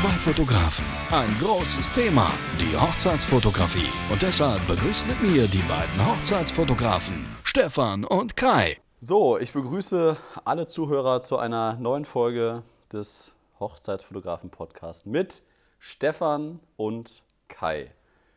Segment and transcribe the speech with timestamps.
[0.00, 3.88] Zwei Fotografen, ein großes Thema, die Hochzeitsfotografie.
[4.10, 8.78] Und deshalb begrüßt mit mir die beiden Hochzeitsfotografen, Stefan und Kai.
[9.02, 15.42] So, ich begrüße alle Zuhörer zu einer neuen Folge des Hochzeitsfotografen-Podcasts mit
[15.78, 17.92] Stefan und Kai.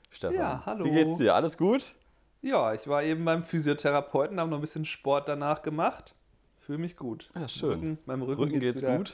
[0.09, 0.83] Stefan, Ja, hallo.
[0.85, 1.33] wie geht's dir?
[1.33, 1.95] Alles gut?
[2.41, 6.13] Ja, ich war eben beim Physiotherapeuten, habe noch ein bisschen Sport danach gemacht.
[6.59, 7.29] Fühle mich gut.
[7.35, 7.69] Ja, schön.
[7.71, 9.13] Rücken, meinem Rücken, Rücken geht's wieder, gut?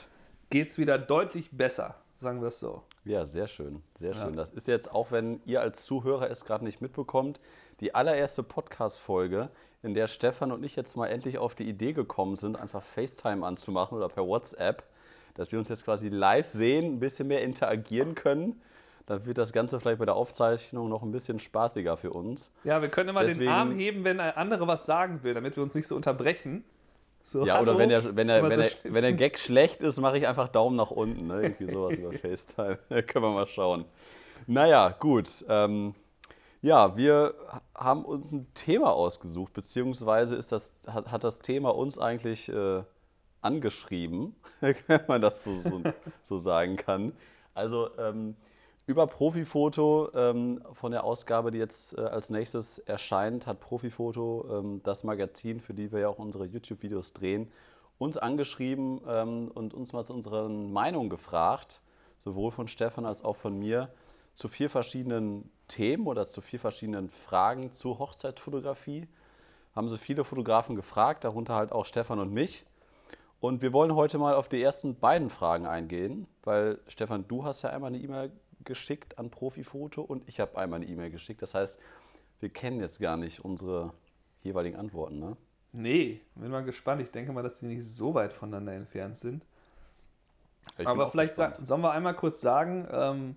[0.50, 2.82] Geht's wieder deutlich besser, sagen wir es so.
[3.04, 4.36] Ja, sehr schön, sehr schön.
[4.36, 7.40] Das ist jetzt, auch wenn ihr als Zuhörer es gerade nicht mitbekommt,
[7.80, 9.48] die allererste Podcast-Folge,
[9.82, 13.46] in der Stefan und ich jetzt mal endlich auf die Idee gekommen sind, einfach FaceTime
[13.46, 14.82] anzumachen oder per WhatsApp,
[15.34, 18.60] dass wir uns jetzt quasi live sehen, ein bisschen mehr interagieren können.
[19.06, 22.50] Dann wird das Ganze vielleicht bei der Aufzeichnung noch ein bisschen spaßiger für uns.
[22.64, 25.56] Ja, wir können immer den Deswegen- Arm heben, wenn ein anderer was sagen will, damit
[25.56, 26.62] wir uns nicht so unterbrechen.
[27.30, 29.82] So, Ja, oder hallo, wenn der, wenn, der, wenn, so der, wenn der Gag schlecht
[29.82, 31.28] ist, mache ich einfach Daumen nach unten.
[31.28, 31.42] Ne?
[31.42, 32.80] Irgendwie sowas über FaceTime.
[32.88, 33.84] Da können wir mal schauen.
[34.48, 35.44] Naja, gut.
[35.48, 35.94] Ähm,
[36.60, 37.34] ja, wir
[37.72, 42.82] haben uns ein Thema ausgesucht, beziehungsweise ist das, hat, hat das Thema uns eigentlich äh,
[43.42, 45.82] angeschrieben, wenn man das so, so,
[46.22, 47.12] so sagen kann.
[47.54, 48.34] Also ähm,
[48.90, 54.80] über Profifoto ähm, von der Ausgabe, die jetzt äh, als nächstes erscheint, hat Profifoto, ähm,
[54.82, 57.52] das Magazin, für die wir ja auch unsere YouTube-Videos drehen,
[57.98, 61.82] uns angeschrieben ähm, und uns mal zu unseren Meinungen gefragt,
[62.18, 63.90] sowohl von Stefan als auch von mir,
[64.34, 69.06] zu vier verschiedenen Themen oder zu vier verschiedenen Fragen zur Hochzeitsfotografie.
[69.76, 72.64] Haben so viele Fotografen gefragt, darunter halt auch Stefan und mich.
[73.38, 77.62] Und wir wollen heute mal auf die ersten beiden Fragen eingehen, weil Stefan, du hast
[77.62, 78.32] ja einmal eine E-Mail
[78.64, 81.42] geschickt an Profifoto und ich habe einmal eine E-Mail geschickt.
[81.42, 81.80] Das heißt,
[82.40, 83.92] wir kennen jetzt gar nicht unsere
[84.42, 85.18] jeweiligen Antworten.
[85.18, 85.36] Ne?
[85.72, 87.00] Nee, bin mal gespannt.
[87.00, 89.44] Ich denke mal, dass die nicht so weit voneinander entfernt sind.
[90.78, 91.66] Ich Aber vielleicht sa gespannt.
[91.66, 93.36] sollen wir einmal kurz sagen, ähm,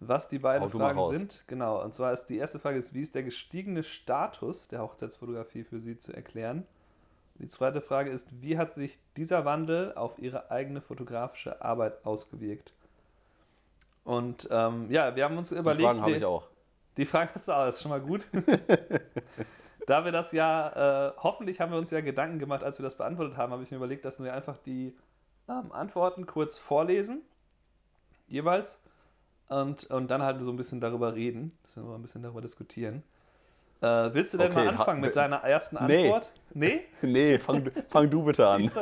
[0.00, 1.44] was die beiden Hau Fragen sind.
[1.46, 5.64] Genau, und zwar ist die erste Frage ist, wie ist der gestiegene Status der Hochzeitsfotografie
[5.64, 6.66] für Sie zu erklären?
[7.38, 12.72] Die zweite Frage ist, wie hat sich dieser Wandel auf Ihre eigene fotografische Arbeit ausgewirkt?
[14.06, 16.46] Und ähm, ja, wir haben uns die überlegt, Fragen habe ich auch.
[16.96, 18.24] die Frage hast du auch, das ist schon mal gut.
[19.86, 22.96] da wir das ja, äh, hoffentlich haben wir uns ja Gedanken gemacht, als wir das
[22.96, 24.96] beantwortet haben, habe ich mir überlegt, dass wir einfach die
[25.48, 27.22] ähm, Antworten kurz vorlesen,
[28.28, 28.78] jeweils,
[29.48, 32.40] und, und dann halt so ein bisschen darüber reden, dass wir mal ein bisschen darüber
[32.40, 33.02] diskutieren.
[33.80, 36.04] Äh, willst du denn Okay, mal anfangen mit deiner ersten Nee.
[36.12, 36.30] Antwort?
[36.54, 36.80] Nee?
[37.02, 38.70] Nee, fang, du- fang du bitte an.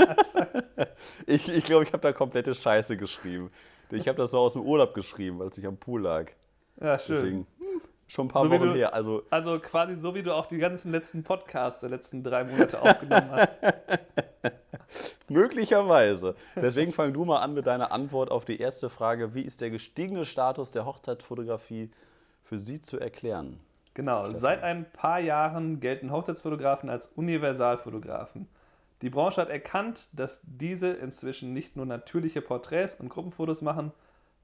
[1.26, 3.50] Ich glaube, ich, glaub, ich habe da komplette Scheiße geschrieben.
[3.94, 6.26] Ich habe das so aus dem Urlaub geschrieben, als ich am Pool lag.
[6.80, 7.14] Ja, schön.
[7.14, 8.92] Deswegen hm, schon ein paar So Wochen du- her.
[8.94, 12.80] Also Also quasi so, wie du auch die ganzen letzten Podcasts der letzten drei Monate
[12.80, 13.52] aufgenommen hast.
[15.28, 16.34] möglicherweise.
[16.56, 19.34] Deswegen fang du mal an mit deiner Antwort auf die erste Frage.
[19.34, 21.90] Wie ist der gestiegene Status der Hochzeitsfotografie
[22.42, 23.60] für Sie zu erklären?
[23.94, 28.48] Genau, seit ein paar Jahren gelten Hochzeitsfotografen als Universalfotografen.
[29.02, 33.92] Die Branche hat erkannt, dass diese inzwischen nicht nur natürliche Porträts und Gruppenfotos machen,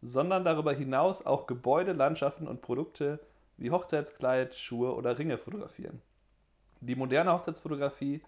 [0.02, 3.20] sondern darüber hinaus auch Gebäude, Landschaften und Produkte
[3.56, 6.00] wie Hochzeitskleid, Schuhe oder Ringe fotografieren.
[6.80, 8.22] Die moderne Hochzeitsfotografie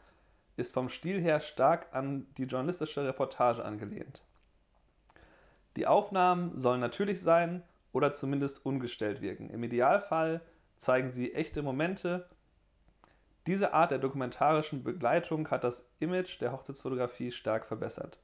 [0.57, 4.23] ist vom Stil her stark an die journalistische Reportage angelehnt.
[5.77, 7.63] Die Aufnahmen sollen natürlich sein
[7.93, 9.49] oder zumindest ungestellt wirken.
[9.49, 10.43] Im Idealfall
[10.77, 12.29] zeigen sie echte Momente.
[13.47, 18.19] Diese Art der dokumentarischen Begleitung hat das Image der Hochzeitsfotografie stark verbessert.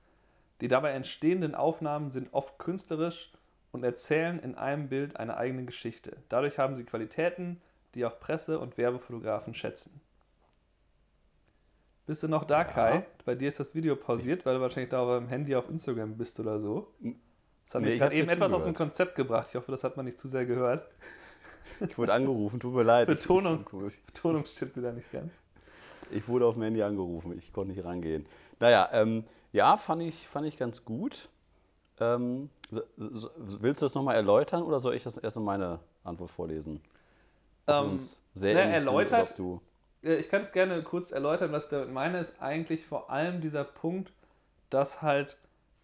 [0.61, 3.33] Die dabei entstehenden Aufnahmen sind oft künstlerisch
[3.73, 6.17] und erzählen in einem Bild eine eigene Geschichte.
[6.29, 7.61] Dadurch haben sie Qualitäten,
[7.95, 10.01] die auch Presse- und Werbefotografen schätzen.
[12.07, 13.05] Bist du noch da, Kai?
[13.27, 16.41] Bei dir ist das Video pausiert, weil du wahrscheinlich da beim Handy auf Instagram bist
[16.41, 16.91] oder so.
[17.67, 18.73] Das hat Nee, mich ich gerade eben etwas aus dem.
[18.73, 19.49] Konzept gebracht.
[19.51, 20.89] Ich hoffe, das hat man nicht zu sehr gehört.
[21.81, 23.07] Ich wurde angerufen, tut mir leid.
[23.07, 23.65] Betonung.
[23.89, 25.35] Ich, Betonung stimmt wieder nicht ganz.
[26.11, 28.27] ich wurde auf dem Handy angerufen, ich konnte nicht rangehen.
[28.61, 31.29] Naja, ähm, ja, fand ich, fand ich ganz gut.
[32.01, 32.51] Ähm,
[32.97, 36.81] willst du das nochmal erläutern oder soll ich das erst in meine Antwort vorlesen?
[37.67, 37.99] Ähm,
[38.35, 39.61] sehr na, sind erläutert- ob du
[40.03, 43.41] Äh, Ich kann es gerne kurz erläutern, was ich damit meine, ist eigentlich vor allem
[43.41, 44.13] dieser Punkt,
[44.71, 45.37] dass halt,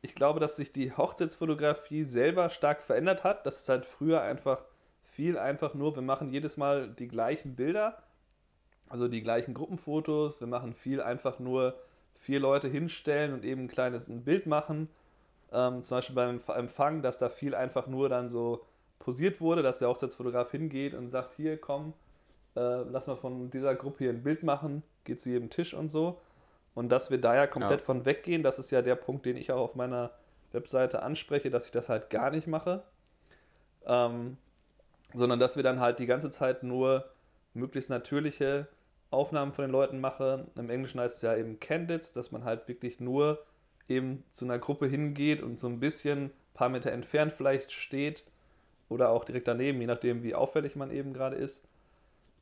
[0.03, 3.45] ich glaube, dass sich die Hochzeitsfotografie selber stark verändert hat.
[3.47, 4.59] Das ist halt früher einfach
[5.15, 8.03] viel einfach nur, wir machen jedes Mal die gleichen Bilder,
[8.89, 11.75] also die gleichen Gruppenfotos, wir machen viel einfach nur
[12.15, 14.89] vier Leute hinstellen und eben ein kleines ein Bild machen.
[15.53, 18.65] Ähm, zum Beispiel beim Empfang, dass da viel einfach nur dann so
[18.99, 21.93] posiert wurde, dass der Hochzeitsfotograf hingeht und sagt, hier komm,
[22.57, 25.91] äh, lass mal von dieser Gruppe hier ein Bild machen, geht zu jedem Tisch und
[25.91, 26.21] so.
[26.75, 27.87] Und dass wir da ja komplett Ja.
[27.87, 30.11] von weggehen, das ist ja der Punkt, den ich auch auf meiner
[30.53, 32.83] Webseite anspreche, dass ich das halt gar nicht mache.
[33.87, 34.39] Ähm,
[35.15, 37.09] sondern dass wir dann halt die ganze Zeit nur
[37.55, 38.69] möglichst natürliche
[39.11, 40.49] Aufnahmen von den Leuten machen.
[40.57, 43.45] Im Englischen heißt es ja eben Candidates, dass man halt wirklich nur
[43.89, 48.25] eben zu einer Gruppe hingeht und so ein bisschen ein paar Meter entfernt vielleicht steht
[48.89, 51.67] oder auch direkt daneben, je nachdem, wie auffällig man eben gerade ist.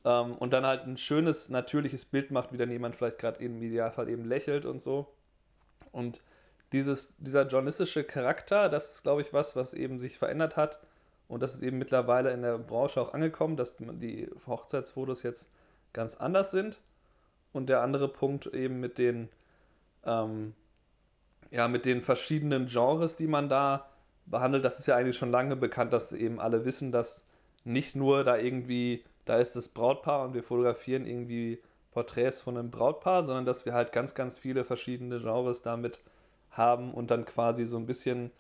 [0.05, 3.63] Ähm, und dann halt ein schönes, natürliches Bild macht, wie dann jemand vielleicht gerade im
[3.63, 5.13] Idealfall eben lächelt und so.
[5.93, 6.21] Und
[6.73, 10.81] dieses, dieser journalistische Charakter, das ist, glaube ich, was, was eben sich verändert hat.
[11.29, 15.53] Und das ist eben mittlerweile in der Branche auch angekommen, dass die Hochzeitsfotos jetzt
[15.93, 16.81] ganz anders sind.
[17.53, 19.29] Und der andere Punkt eben mit den,
[20.05, 20.55] ähm,
[21.51, 23.89] ja, mit den verschiedenen Genres, die man da
[24.27, 27.27] behandelt, das ist ja eigentlich schon lange bekannt, dass eben alle wissen, dass
[27.65, 31.61] nicht nur da irgendwie, da ist das Brautpaar und wir fotografieren irgendwie
[31.93, 36.01] Porträts von einem Brautpaar, sondern dass wir halt ganz, ganz viele verschiedene Genres damit
[36.51, 38.31] haben und dann quasi so ein bisschen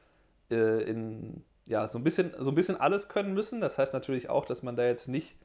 [0.50, 3.60] äh, in, ja, so ein bisschen, so ein bisschen alles können müssen.
[3.60, 5.36] Das heißt natürlich auch, dass man da jetzt nicht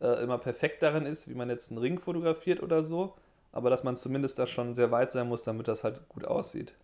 [0.00, 3.14] äh, immer perfekt darin ist, wie man jetzt einen Ring fotografiert oder so,
[3.52, 6.74] aber dass man zumindest da schon sehr weit sein muss, damit das halt gut aussieht.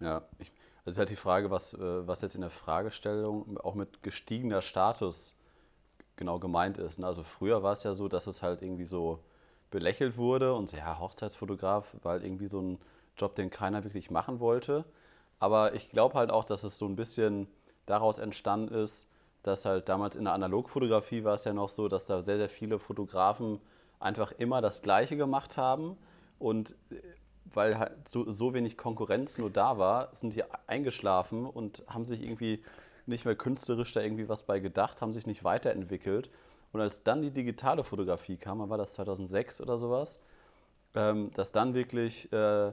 [0.00, 0.52] Ja, ich,
[0.84, 4.60] das ist halt die Frage, was, äh, was jetzt in der Fragestellung auch mit gestiegener
[4.60, 5.36] Status
[6.16, 6.98] genau gemeint ist.
[6.98, 7.06] Ne?
[7.06, 9.20] Also früher war es ja so, dass es halt irgendwie so
[9.70, 12.78] belächelt wurde und ja, Hochzeitsfotograf war halt irgendwie so ein
[13.16, 14.84] Job, den keiner wirklich machen wollte.
[15.38, 17.48] Aber ich glaube halt auch, dass es so ein bisschen
[17.86, 19.08] daraus entstanden ist,
[19.42, 22.48] dass halt damals in der Analogfotografie war es ja noch so, dass da sehr, sehr
[22.48, 23.60] viele Fotografen
[23.98, 25.96] einfach immer das Gleiche gemacht haben
[26.38, 26.96] und äh,
[27.54, 32.22] weil halt so, so wenig Konkurrenz nur da war, sind die eingeschlafen und haben sich
[32.22, 32.62] irgendwie
[33.06, 36.30] nicht mehr künstlerisch da irgendwie was bei gedacht, haben sich nicht weiterentwickelt.
[36.72, 40.20] Und als dann die digitale Fotografie kam, war das 2006 oder sowas,
[40.94, 42.72] ähm, dass dann wirklich äh,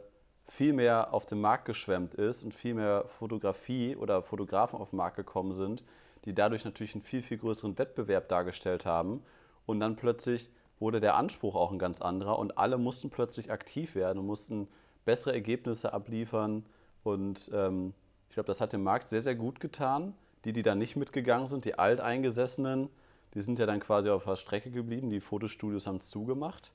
[0.50, 4.98] viel mehr auf den Markt geschwemmt ist und viel mehr Fotografie oder Fotografen auf den
[4.98, 5.84] Markt gekommen sind,
[6.25, 9.24] die dadurch natürlich einen viel, viel größeren Wettbewerb dargestellt haben.
[9.66, 10.50] Und dann plötzlich
[10.80, 14.68] wurde der Anspruch auch ein ganz anderer und alle mussten plötzlich aktiv werden und mussten
[15.06, 16.66] bessere Ergebnisse abliefern.
[17.04, 17.94] Und ähm,
[18.30, 20.16] ich glaube, das hat dem Markt sehr, sehr gut getan.
[20.45, 22.90] Die, die da nicht mitgegangen sind, die Alteingesessenen,
[23.34, 25.10] die sind ja dann quasi auf der Strecke geblieben.
[25.10, 26.72] Die Fotostudios haben zugemacht.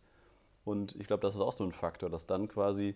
[0.65, 2.95] Und ich glaube, das ist auch so ein Faktor, dass dann quasi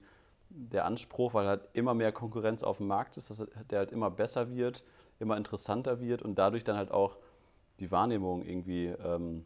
[0.51, 4.11] der Anspruch, weil halt immer mehr Konkurrenz auf dem Markt ist, dass der halt immer
[4.11, 4.85] besser wird,
[5.19, 7.17] immer interessanter wird und dadurch dann halt auch
[7.81, 9.45] die Wahrnehmung irgendwie ähm,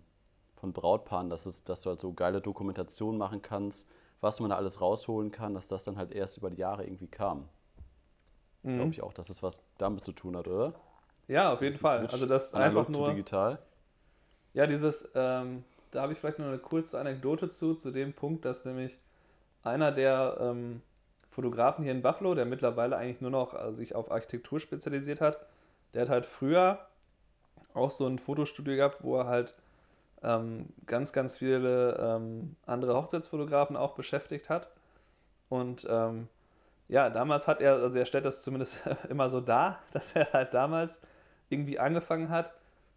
[0.57, 3.89] von Brautpaaren, dass, es, dass du halt so geile Dokumentation machen kannst,
[4.21, 7.09] was man da alles rausholen kann, dass das dann halt erst über die Jahre irgendwie
[7.09, 7.49] kam.
[8.63, 8.77] Mhm.
[8.77, 10.75] Glaube ich auch, dass es was damit zu tun hat, oder?
[11.29, 11.99] Ja, auf jeden Fall.
[12.01, 13.59] Switch, also das einfach nur digital.
[14.55, 18.45] Ja, dieses, ähm, da habe ich vielleicht noch eine kurze Anekdote zu, zu dem Punkt,
[18.45, 18.99] dass nämlich
[19.63, 20.83] einer der ähm,
[21.33, 25.39] Fotografen hier in Buffalo, der mittlerweile eigentlich nur noch also sich auf Architektur spezialisiert hat,
[25.95, 26.79] der hat halt früher
[27.73, 29.55] auch so ein Fotostudio gehabt, wo er halt
[30.23, 34.69] ähm, ganz, ganz viele ähm, andere Hochzeitsfotografen auch beschäftigt hat.
[35.49, 36.29] Und ähm,
[36.89, 40.53] ja, damals hat er, also er stellt das zumindest immer so dar, dass er halt
[40.53, 41.01] damals
[41.49, 42.53] irgendwie angefangen hat,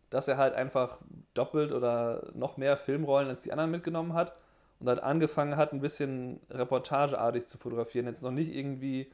[0.09, 0.97] dass er halt einfach
[1.33, 4.33] doppelt oder noch mehr Filmrollen als die anderen mitgenommen hat
[4.79, 8.07] und halt angefangen hat, ein bisschen reportageartig zu fotografieren.
[8.07, 9.11] Jetzt noch nicht irgendwie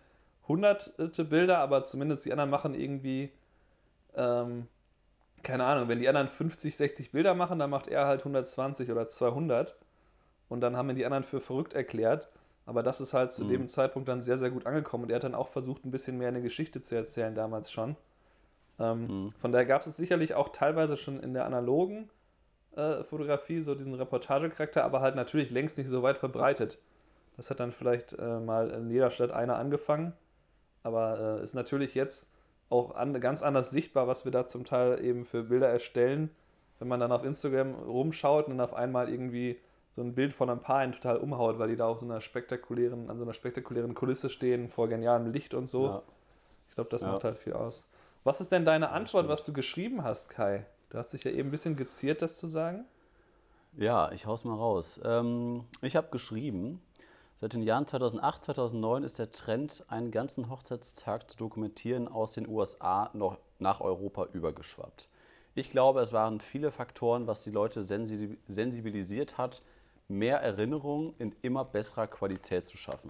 [0.48, 3.32] hunderte Bilder, aber zumindest die anderen machen irgendwie
[4.16, 4.68] ähm,
[5.44, 9.08] keine Ahnung, wenn die anderen 50, 60 Bilder machen, dann macht er halt 120 oder
[9.08, 9.76] 200
[10.50, 12.28] und dann haben wir die anderen für verrückt erklärt.
[12.66, 13.50] Aber das ist halt zu mhm.
[13.50, 16.18] dem Zeitpunkt dann sehr, sehr gut angekommen und er hat dann auch versucht, ein bisschen
[16.18, 17.96] mehr eine Geschichte zu erzählen damals schon.
[18.80, 19.32] Ähm, mhm.
[19.40, 22.10] Von daher gab es sicherlich auch teilweise schon in der analogen
[22.76, 26.78] äh, Fotografie so diesen Reportagecharakter, aber halt natürlich längst nicht so weit verbreitet.
[27.38, 30.14] Das hat dann vielleicht äh, mal in jeder Stadt einer angefangen,
[30.84, 32.32] aber äh, ist natürlich jetzt
[32.70, 36.30] auch an, ganz anders sichtbar, was wir da zum Teil eben für Bilder erstellen.
[36.80, 39.60] Wenn man dann auf Instagram rumschaut und dann auf einmal irgendwie
[39.92, 42.22] so ein Bild von einem Paar einen total umhaut, weil die da auf so einer
[42.22, 45.86] spektakulären, an so einer spektakulären Kulisse stehen, vor genialem Licht und so.
[45.88, 46.02] Ja.
[46.70, 47.12] Ich glaube, das ja.
[47.12, 47.88] macht halt viel aus.
[48.24, 50.66] Was ist denn deine Antwort, was du geschrieben hast, Kai?
[50.92, 52.86] Du hast dich ja eben ein bisschen geziert, das zu sagen.
[53.78, 55.00] Ja, ich hau's mal raus.
[55.04, 56.82] Ähm, ich habe geschrieben,
[57.42, 62.48] Seit den Jahren 2008, 2009 ist der Trend, einen ganzen Hochzeitstag zu dokumentieren, aus den
[62.48, 65.08] USA noch nach Europa übergeschwappt.
[65.56, 69.64] Ich glaube, es waren viele Faktoren, was die Leute sensibilisiert hat,
[70.08, 73.10] mehr Erinnerungen in immer besserer Qualität zu schaffen.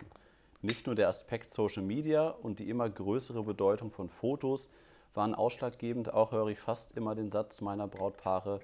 [0.61, 4.69] Nicht nur der Aspekt Social Media und die immer größere Bedeutung von Fotos
[5.13, 8.59] waren ausschlaggebend, auch höre ich fast immer den Satz meiner Brautpaare,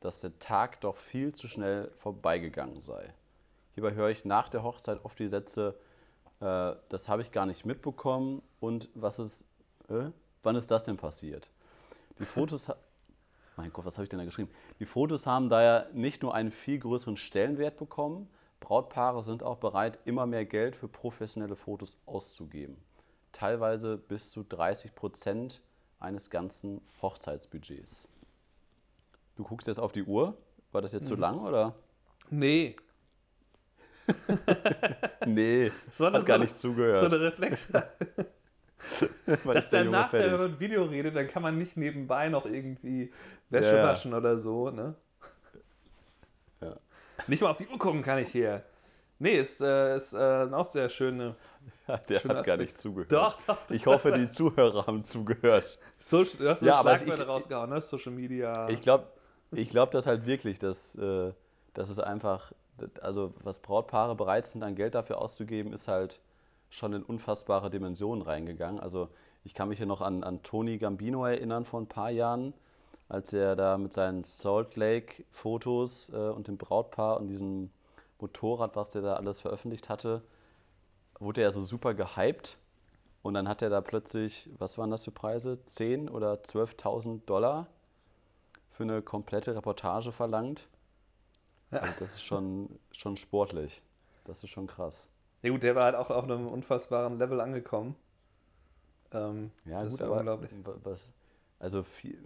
[0.00, 3.12] dass der Tag doch viel zu schnell vorbeigegangen sei.
[3.74, 5.74] Hierbei höre ich nach der Hochzeit oft die Sätze,
[6.40, 9.46] äh, das habe ich gar nicht mitbekommen und was ist,
[9.88, 10.10] äh,
[10.42, 11.50] wann ist das denn passiert?
[12.18, 12.70] Die Fotos,
[13.56, 14.50] mein Gott, was habe ich denn da geschrieben?
[14.78, 18.28] Die Fotos haben daher nicht nur einen viel größeren Stellenwert bekommen,
[18.60, 22.76] Brautpaare sind auch bereit, immer mehr Geld für professionelle Fotos auszugeben.
[23.32, 25.62] Teilweise bis zu 30 Prozent
[26.00, 28.08] eines ganzen Hochzeitsbudgets.
[29.36, 30.36] Du guckst jetzt auf die Uhr.
[30.72, 31.74] War das jetzt zu lang oder?
[32.30, 32.76] Nee.
[35.26, 36.98] nee, Das war hat so gar eine- nicht zugehört.
[37.00, 37.72] So eine Reflex.
[39.44, 39.88] Dass nachher
[40.28, 40.40] über fertig?
[40.40, 43.12] ein Video redet, dann kann man nicht nebenbei noch irgendwie
[43.50, 43.84] Wäsche ja.
[43.84, 44.94] waschen oder so, ne?
[46.60, 46.76] Ja.
[47.26, 48.62] Nicht mal auf die Uhr gucken kann ich hier.
[49.18, 51.34] Nee, ist, äh, ist äh, sind auch sehr schöne.
[52.08, 52.60] Der Schöner hat gar Aspekt.
[52.60, 53.12] nicht zugehört.
[53.12, 53.56] Doch, doch.
[53.70, 55.78] Ich hoffe, die Zuhörer haben zugehört.
[55.98, 57.80] So, du hast Ja, aber es- ich- rausgehauen, ne?
[57.80, 58.68] Social Media.
[58.68, 59.06] Ich glaube
[59.52, 61.32] ich glaub das halt wirklich, dass, äh,
[61.72, 62.52] dass es einfach,
[63.00, 66.20] also was Brautpaare bereit sind, an Geld dafür auszugeben, ist halt
[66.68, 68.78] schon in unfassbare Dimensionen reingegangen.
[68.78, 69.08] Also
[69.44, 72.52] ich kann mich hier noch an, an Tony Gambino erinnern vor ein paar Jahren,
[73.08, 77.70] als er da mit seinen Salt Lake Fotos äh, und dem Brautpaar und diesem
[78.20, 80.22] Motorrad, was der da alles veröffentlicht hatte,
[81.18, 82.58] wurde er so super gehypt.
[83.22, 85.58] Und dann hat er da plötzlich, was waren das für Preise?
[85.66, 87.66] 10.000 oder 12.000 Dollar
[88.70, 90.68] für eine komplette Reportage verlangt.
[91.70, 91.80] Ja.
[91.80, 93.82] Also das ist schon, schon sportlich.
[94.24, 95.08] Das ist schon krass.
[95.42, 97.96] ja gut, der war halt auch auf einem unfassbaren Level angekommen.
[99.12, 100.50] Ähm, Ja, das gut, war aber unglaublich.
[100.64, 101.12] wa- was,
[101.58, 102.18] also, viel,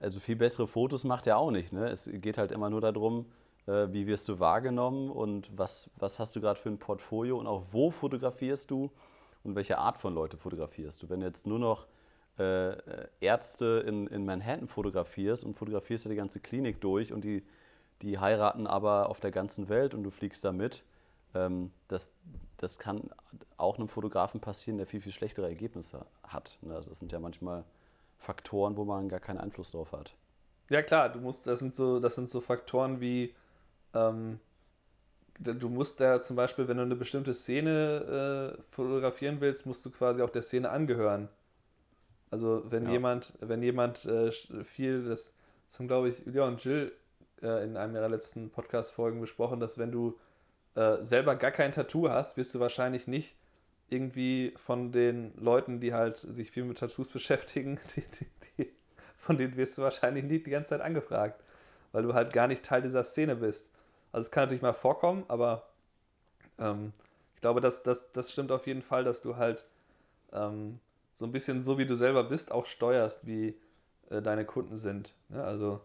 [0.00, 1.72] also viel bessere Fotos macht er auch nicht.
[1.72, 1.88] Ne?
[1.88, 3.26] Es geht halt immer nur darum,
[3.66, 7.62] wie wirst du wahrgenommen und was, was hast du gerade für ein Portfolio und auch
[7.70, 8.90] wo fotografierst du
[9.44, 11.08] und welche Art von Leute fotografierst du.
[11.08, 11.86] Wenn du jetzt nur noch
[12.38, 17.24] äh, äh, Ärzte in, in Manhattan fotografierst und fotografierst du die ganze Klinik durch und
[17.24, 17.44] die,
[18.00, 20.82] die heiraten aber auf der ganzen Welt und du fliegst da mit,
[21.34, 22.10] ähm, das,
[22.56, 23.10] das kann
[23.58, 26.58] auch einem Fotografen passieren, der viel, viel schlechtere Ergebnisse hat.
[26.62, 26.74] Ne?
[26.74, 27.64] Also das sind ja manchmal
[28.16, 30.14] Faktoren, wo man gar keinen Einfluss drauf hat.
[30.70, 33.34] Ja klar, du musst, das sind so, das sind so Faktoren wie,
[33.94, 34.38] ähm,
[35.38, 39.90] du musst da zum Beispiel, wenn du eine bestimmte Szene äh, fotografieren willst, musst du
[39.90, 41.28] quasi auch der Szene angehören.
[42.30, 42.92] Also wenn Ja.
[42.92, 44.30] jemand, wenn jemand äh,
[44.64, 45.34] viel, das,
[45.68, 46.92] das haben glaube ich Julia und Jill
[47.42, 50.18] äh, in einem ihrer letzten Podcast-Folgen besprochen, dass wenn du
[50.74, 53.36] äh, selber gar kein Tattoo hast, wirst du wahrscheinlich nicht
[53.90, 58.72] irgendwie von den Leuten, die halt sich viel mit Tattoos beschäftigen, die, die, die,
[59.16, 61.42] von denen wirst du wahrscheinlich nicht die ganze Zeit angefragt,
[61.92, 63.68] weil du halt gar nicht Teil dieser Szene bist.
[64.12, 65.68] Also es kann natürlich mal vorkommen, aber
[66.58, 66.92] ähm,
[67.34, 69.64] ich glaube, das, das, das stimmt auf jeden Fall, dass du halt
[70.32, 70.80] ähm,
[71.12, 73.56] so ein bisschen so wie du selber bist auch steuerst, wie
[74.10, 75.12] äh, deine Kunden sind.
[75.30, 75.80] Ja, also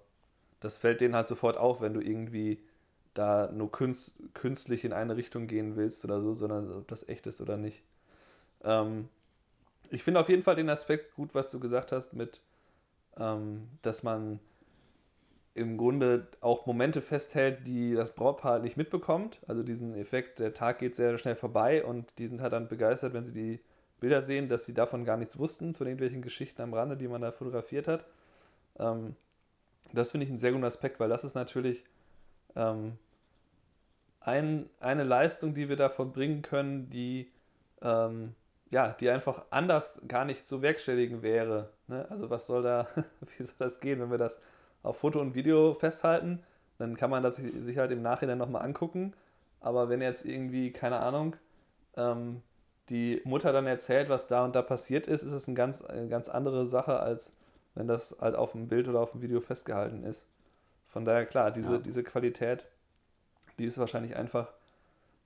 [0.59, 2.59] das fällt denen halt sofort auf, wenn du irgendwie
[3.13, 7.27] da nur künst, künstlich in eine Richtung gehen willst oder so, sondern ob das echt
[7.27, 7.83] ist oder nicht.
[8.63, 9.09] Ähm,
[9.89, 12.41] ich finde auf jeden Fall den Aspekt gut, was du gesagt hast, mit,
[13.17, 14.39] ähm, dass man
[15.57, 19.39] im Grunde auch Momente festhält, die das Brautpaar halt nicht mitbekommt.
[19.47, 23.13] Also diesen Effekt, der Tag geht sehr schnell vorbei und die sind halt dann begeistert,
[23.13, 23.59] wenn sie die
[23.99, 27.21] Bilder sehen, dass sie davon gar nichts wussten, von irgendwelchen Geschichten am Rande, die man
[27.21, 28.05] da fotografiert hat.
[28.77, 29.15] Ähm,
[29.93, 31.83] das finde ich einen sehr guten Aspekt, weil das ist natürlich
[32.55, 32.97] ähm,
[34.19, 37.31] ein, eine Leistung, die wir davon bringen können, die,
[37.81, 38.35] ähm,
[38.69, 41.71] ja, die einfach anders gar nicht zu werkstelligen wäre.
[41.87, 42.05] Ne?
[42.09, 42.87] Also was soll da,
[43.37, 44.39] wie soll das gehen, wenn wir das
[44.83, 46.43] auf Foto und Video festhalten?
[46.77, 49.13] Dann kann man das sich halt im Nachhinein nochmal angucken.
[49.59, 51.35] Aber wenn jetzt irgendwie, keine Ahnung,
[51.95, 52.41] ähm,
[52.89, 56.07] die Mutter dann erzählt, was da und da passiert ist, ist es eine ganz, eine
[56.07, 57.35] ganz andere Sache, als
[57.75, 60.27] wenn das halt auf dem Bild oder auf dem Video festgehalten ist.
[60.87, 61.79] Von daher, klar, diese, Ja.
[61.79, 62.65] diese Qualität,
[63.59, 64.53] die ist wahrscheinlich einfach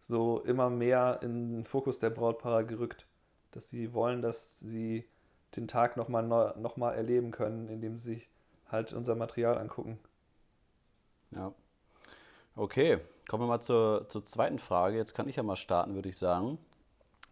[0.02, 3.06] so immer mehr in den Fokus der Brautpaare gerückt,
[3.52, 5.06] dass sie wollen, dass sie
[5.56, 6.24] den Tag nochmal
[6.58, 8.30] noch mal erleben können, indem sie sich
[8.72, 10.00] halt unser Material angucken.
[11.32, 11.54] Ja.
[12.56, 13.00] Okay,
[13.30, 14.98] kommen wir mal zur, zur zweiten Frage.
[14.98, 16.58] Jetzt kann ich ja mal starten, würde ich sagen.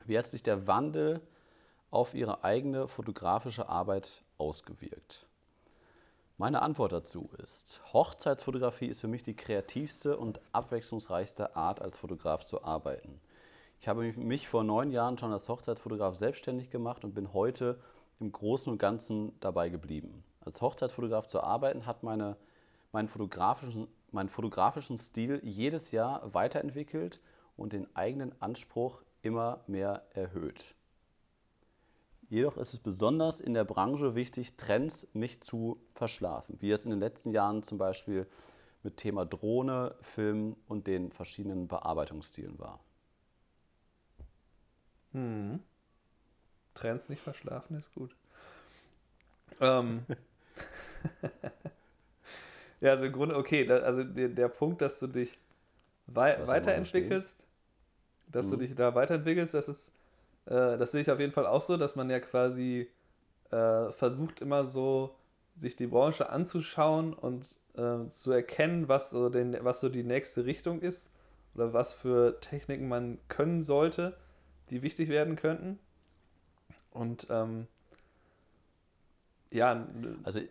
[0.06, 1.22] Wie hat sich der Wandel
[1.92, 5.28] auf Ihre eigene fotografische Arbeit ausgewirkt?
[6.38, 12.46] Meine Antwort dazu ist, Hochzeitsfotografie ist für mich die kreativste und abwechslungsreichste Art, als Fotograf
[12.46, 13.20] zu arbeiten.
[13.82, 17.82] Ich habe mich- vor neun Jahren schon als Hochzeitsfotograf selbstständig gemacht und bin heute
[18.22, 20.24] im Großen und Ganzen dabei geblieben.
[20.42, 22.38] Als Hochzeitsfotograf zu arbeiten hat meine,
[22.92, 27.20] meinen, fotografischen, meinen fotografischen Stil jedes Jahr weiterentwickelt
[27.58, 30.76] und den eigenen Anspruch immer mehr erhöht.
[32.30, 36.92] Jedoch ist es besonders in der Branche wichtig, Trends nicht zu verschlafen, wie es in
[36.92, 38.28] den letzten Jahren zum Beispiel
[38.84, 42.80] mit Thema Drohne, Film und den verschiedenen Bearbeitungsstilen war.
[46.76, 48.16] Trends nicht verschlafen ist gut.
[49.60, 50.06] Ähm.
[52.82, 55.38] ja, also im Grunde, okay, da, also der, der Punkt, dass du dich
[56.08, 57.46] wei Was weiterentwickelst,
[58.32, 58.52] dass Mhm.
[58.52, 59.90] du dich da weiterentwickelst, das ist,
[60.48, 62.90] äh, das sehe ich auf jeden Fall auch so, dass man ja quasi
[63.52, 65.16] äh, versucht immer so,
[65.58, 70.46] sich die Branche anzuschauen und äh, zu erkennen, was so, den, was so die nächste
[70.46, 71.12] Richtung ist
[71.56, 74.18] oder was für Techniken man können sollte,
[74.72, 75.80] die wichtig werden könnten.
[76.92, 77.68] Und ähm,
[79.52, 79.86] ja,
[80.24, 80.42] Also,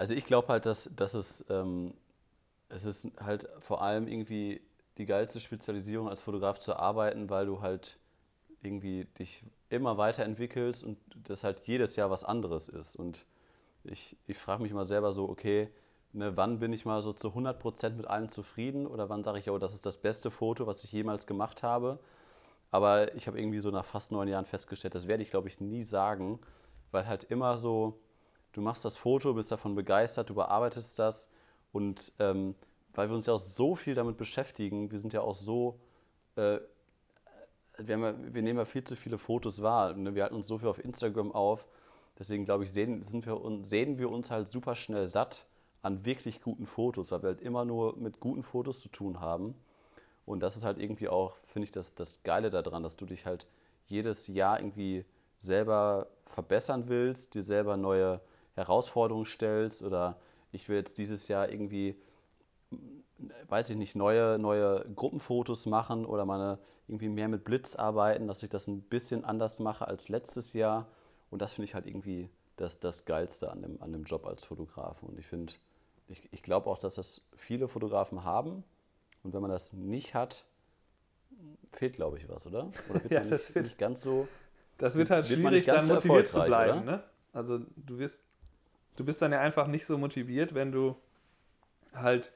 [0.00, 1.92] also ich glaube halt, dass, dass es, ähm,
[2.70, 4.62] es ist halt vor allem irgendwie
[4.96, 7.98] die geilste Spezialisierung als Fotograf zu arbeiten, weil du halt
[8.62, 12.96] irgendwie dich immer weiterentwickelst und das halt jedes Jahr was anderes ist.
[12.96, 13.26] Und
[13.84, 15.68] ich, ich frage mich immer selber so, okay,
[16.14, 19.50] ne, wann bin ich mal so zu 100% mit allem zufrieden oder wann sage ich,
[19.50, 21.98] oh, das ist das beste Foto, was ich jemals gemacht habe.
[22.70, 25.60] Aber ich habe irgendwie so nach fast neun Jahren festgestellt, das werde ich, glaube ich,
[25.60, 26.40] nie sagen,
[26.90, 28.00] weil halt immer so,
[28.52, 31.28] du machst das Foto, bist davon begeistert, du bearbeitest das
[31.72, 32.54] und ähm,
[32.94, 35.78] weil wir uns ja auch so viel damit beschäftigen, wir sind ja auch so,
[36.36, 36.58] äh,
[37.78, 40.14] wir, ja, wir nehmen ja viel zu viele Fotos wahr, ne?
[40.14, 41.66] wir halten uns so viel auf Instagram auf,
[42.18, 45.46] deswegen glaube ich, sehen, sind wir, sehen wir uns halt super schnell satt
[45.82, 49.54] an wirklich guten Fotos, weil wir halt immer nur mit guten Fotos zu tun haben.
[50.26, 53.26] Und das ist halt irgendwie auch, finde ich, das, das Geile daran, dass du dich
[53.26, 53.46] halt
[53.86, 55.04] jedes Jahr irgendwie
[55.38, 58.20] selber verbessern willst, dir selber neue
[58.60, 60.18] Herausforderungen stellst oder
[60.52, 61.96] ich will jetzt dieses Jahr irgendwie,
[63.48, 68.42] weiß ich nicht, neue, neue Gruppenfotos machen oder mal irgendwie mehr mit Blitz arbeiten, dass
[68.42, 70.88] ich das ein bisschen anders mache als letztes Jahr.
[71.30, 74.44] Und das finde ich halt irgendwie das, das Geilste an dem, an dem Job als
[74.44, 75.02] Fotograf.
[75.02, 75.52] Und ich finde,
[76.08, 78.64] ich, ich glaube auch, dass das viele Fotografen haben.
[79.22, 80.46] Und wenn man das nicht hat,
[81.72, 82.70] fehlt, glaube ich, was, oder?
[82.88, 84.26] Oder wird Ja, man das nicht, wird- nicht ganz so.
[84.78, 86.84] das wird halt Wird schwierig, dann motiviert zu bleiben.
[86.84, 87.04] Ne?
[87.32, 88.24] Also du wirst,
[89.00, 90.94] du bist dann ja einfach nicht so motiviert, wenn du
[91.94, 92.34] halt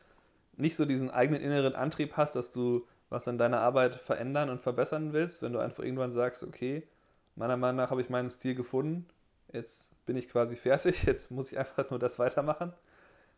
[0.57, 4.63] nicht so diesen eigenen inneren Antrieb hast, dass du was an deiner Arbeit verändern und
[4.63, 6.89] verbessern willst, wenn du einfach irgendwann sagst, okay,
[7.37, 9.07] meiner Meinung nach habe ich meinen Stil gefunden,
[9.53, 12.73] jetzt bin ich quasi fertig, jetzt muss ich einfach nur das weitermachen.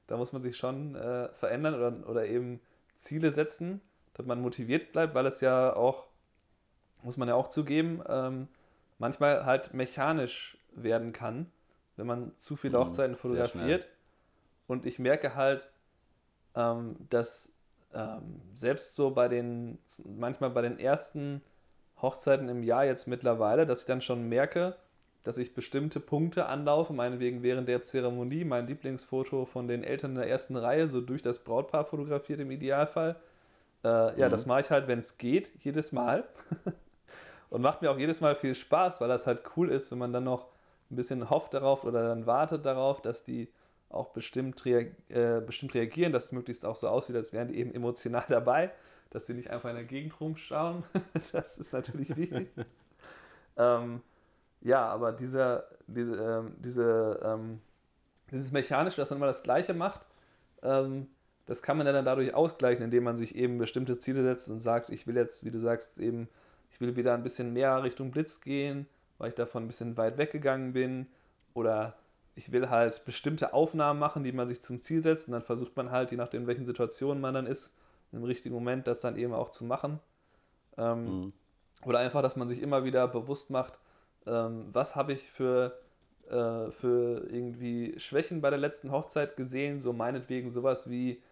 [0.07, 2.61] Da muss man sich schon äh, verändern oder, oder eben
[2.95, 3.81] Ziele setzen,
[4.15, 6.07] dass man motiviert bleibt, weil es ja auch,
[7.03, 8.47] muss man ja auch zugeben, ähm,
[8.99, 11.51] manchmal halt mechanisch werden kann,
[11.97, 13.89] wenn man zu viele Mhm, Hochzeiten fotografiert.
[14.69, 15.69] Und ich merke halt,
[16.55, 17.53] ähm, dass
[17.95, 21.43] ähm, selbst so bei den, manchmal bei den ersten
[22.03, 24.77] Hochzeiten im Jahr jetzt mittlerweile, dass ich dann schon merke,
[25.25, 30.19] dass ich bestimmte Punkte anlaufe, meinetwegen während der Zeremonie, mein Lieblingsfoto von den Eltern in
[30.19, 33.17] der ersten Reihe, so durch das Brautpaar fotografiert im Idealfall.
[33.85, 34.31] Äh, ja, Mhm.
[34.31, 36.25] das mache ich halt, wenn es geht, jedes Mal.
[37.51, 40.13] Und macht mir auch jedes Mal viel Spaß, weil das halt cool ist, wenn man
[40.13, 40.47] dann noch
[40.91, 43.49] ein bisschen hofft darauf oder dann wartet darauf, dass die
[43.89, 47.59] auch bestimmt, rea äh, bestimmt reagieren, dass es möglichst auch so aussieht, als wären die
[47.59, 48.71] eben emotional dabei,
[49.11, 50.85] dass sie nicht einfach in der Gegend rumschauen.
[51.33, 52.49] das ist natürlich wichtig.
[53.57, 54.03] ähm,
[54.61, 57.61] ja, aber dieser, diese, ähm, diese, ähm,
[58.31, 60.01] dieses Mechanische, dass man immer das Gleiche macht,
[60.63, 61.09] ähm,
[61.47, 64.59] das kann man ja dann dadurch ausgleichen, indem man sich eben bestimmte Ziele setzt und
[64.59, 66.29] sagt, ich will jetzt, wie du sagst, eben,
[66.71, 68.87] ich will wieder ein bisschen mehr Richtung Blitz gehen,
[69.19, 71.07] weil ich davon ein bisschen weit weggegangen bin.
[71.55, 71.97] Oder
[72.35, 75.29] ich will halt bestimmte Aufnahmen machen, die man sich zum Ziel setzt.
[75.29, 77.73] Und dann versucht man halt, je nachdem, in welchen Situationen man dann ist,
[78.13, 80.01] im richtigen Moment das dann eben auch zu machen.
[80.77, 81.33] Ähm, Mhm.
[81.85, 83.79] Oder einfach, dass man sich immer wieder bewusst macht,
[84.27, 85.79] ähm, was habe ich für,
[86.29, 91.23] äh, für irgendwie Schwächen bei der letzten Hochzeit gesehen, so meinetwegen sowas wie,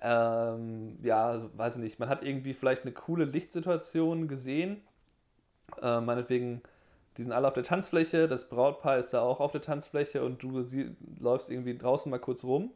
[0.00, 4.82] ähm, ja, weiß ich nicht, man hat irgendwie vielleicht eine coole Lichtsituation gesehen,
[5.82, 6.62] äh, meinetwegen,
[7.20, 10.42] die sind alle auf der Tanzfläche, das Brautpaar ist da auch auf der Tanzfläche und
[10.42, 12.72] du sie, läufst irgendwie draußen mal kurz rum,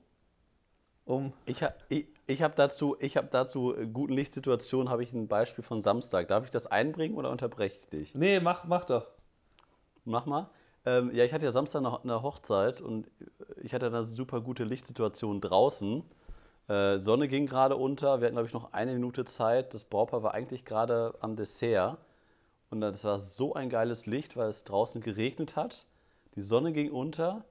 [1.06, 5.14] um Ich habe ich, ich hab dazu, ich hab dazu äh, guten Lichtsituationen, habe ich
[5.14, 6.28] ein Beispiel von Samstag.
[6.28, 8.14] Darf ich das einbringen oder unterbreche ich dich?
[8.14, 9.06] Nee, mach, mach doch.
[10.04, 10.50] Mach mal.
[10.84, 13.10] Ähm, ja, ich hatte ja Samstag noch eine Hochzeit und
[13.62, 16.02] ich hatte eine super gute Lichtsituation draußen.
[16.68, 19.72] Äh, Sonne ging gerade unter, wir hatten, glaube ich, noch eine Minute Zeit.
[19.72, 21.96] Das Brautpaar war eigentlich gerade am Dessert.
[22.70, 25.86] Und das war so ein geiles Licht, weil es draußen geregnet hat.
[26.34, 27.44] Die Sonne ging unter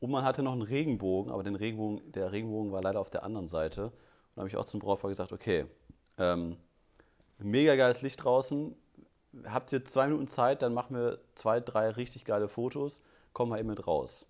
[0.00, 3.22] und man hatte noch einen Regenbogen, aber den Regenbogen, der Regenbogen war leider auf der
[3.22, 3.84] anderen Seite.
[3.86, 3.92] Und
[4.34, 5.66] da habe ich auch zum Brautpaar gesagt, okay,
[6.18, 6.56] ähm,
[7.38, 8.74] mega geiles Licht draußen.
[9.44, 13.00] Habt ihr zwei Minuten Zeit, dann machen wir zwei, drei richtig geile Fotos.
[13.32, 14.26] Komm mal eben mit raus.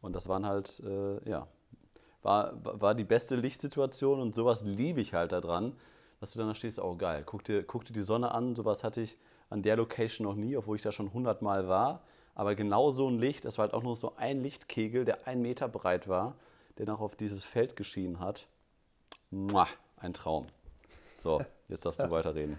[0.00, 1.46] Und das waren halt, äh, ja,
[2.22, 5.76] war, war die beste Lichtsituation und sowas liebe ich halt daran,
[6.20, 8.84] dass du dann da stehst, oh geil, guck dir, guck dir die Sonne an, sowas
[8.84, 12.02] hatte ich an der Location noch nie, obwohl ich da schon hundertmal war.
[12.34, 15.42] Aber genau so ein Licht, es war halt auch nur so ein Lichtkegel, der ein
[15.42, 16.36] Meter breit war,
[16.78, 18.46] der noch auf dieses Feld geschienen hat.
[19.30, 20.46] Mua, ein Traum.
[21.18, 22.58] So, jetzt darfst du weiterreden.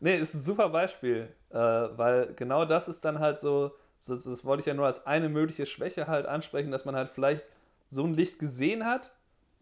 [0.00, 3.72] Nee, ist ein super Beispiel, äh, weil genau das ist dann halt so,
[4.06, 7.08] das, das wollte ich ja nur als eine mögliche Schwäche halt ansprechen, dass man halt
[7.08, 7.44] vielleicht
[7.90, 9.12] so ein Licht gesehen hat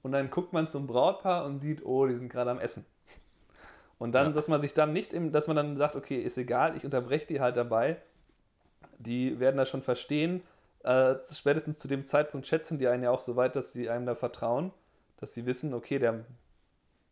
[0.02, 2.84] und dann guckt man zum Brautpaar und sieht, oh, die sind gerade am Essen.
[3.98, 4.32] Und dann, ja.
[4.32, 7.26] dass man sich dann nicht, im, dass man dann sagt, okay, ist egal, ich unterbreche
[7.26, 7.96] die halt dabei.
[8.98, 10.42] Die werden das schon verstehen.
[10.84, 14.06] Äh, spätestens zu dem Zeitpunkt schätzen die einen ja auch so weit, dass sie einem
[14.06, 14.72] da vertrauen,
[15.18, 16.24] dass sie wissen, okay, der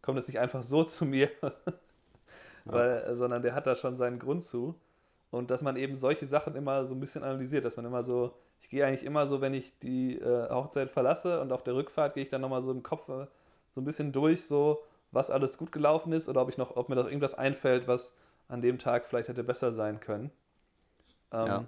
[0.02, 1.30] kommt jetzt nicht einfach so zu mir,
[2.64, 3.14] Weil, ja.
[3.14, 4.74] sondern der hat da schon seinen Grund zu.
[5.30, 8.34] Und dass man eben solche Sachen immer so ein bisschen analysiert, dass man immer so,
[8.60, 12.14] ich gehe eigentlich immer so, wenn ich die äh, Hochzeit verlasse und auf der Rückfahrt
[12.14, 13.26] gehe ich dann nochmal so im Kopf äh,
[13.74, 14.84] so ein bisschen durch, so
[15.14, 18.16] was alles gut gelaufen ist oder ob ich noch, ob mir noch irgendwas einfällt, was
[18.48, 20.30] an dem Tag vielleicht hätte besser sein können.
[21.32, 21.64] Ähm, ja.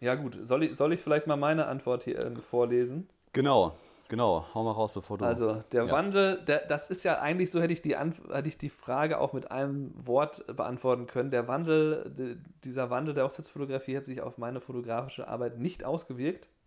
[0.00, 0.38] ja, gut.
[0.42, 3.08] Soll ich, soll ich vielleicht mal meine Antwort hier äh, vorlesen?
[3.32, 3.76] Genau.
[4.08, 5.24] Genau, hau mal raus, bevor du.
[5.24, 5.92] Also, der ja.
[5.92, 9.32] Wandel, der, das ist ja eigentlich so, hätte ich, die, hätte ich die Frage auch
[9.32, 11.32] mit einem Wort beantworten können.
[11.32, 16.48] Der Wandel, dieser Wandel der Hochzeitsfotografie hat sich auf meine fotografische Arbeit nicht ausgewirkt.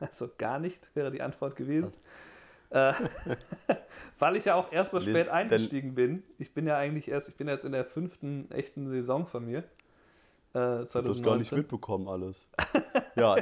[0.00, 1.92] Also gar nicht wäre die Antwort gewesen.
[2.72, 2.94] Äh,
[4.18, 6.22] weil ich ja auch erst so spät eingestiegen bin.
[6.38, 9.58] Ich bin ja eigentlich erst, ich bin jetzt in der fünften echten Saison von mir.
[10.54, 11.02] Äh, 2019.
[11.02, 12.48] Du hast gar nicht mitbekommen alles.
[13.16, 13.36] ja,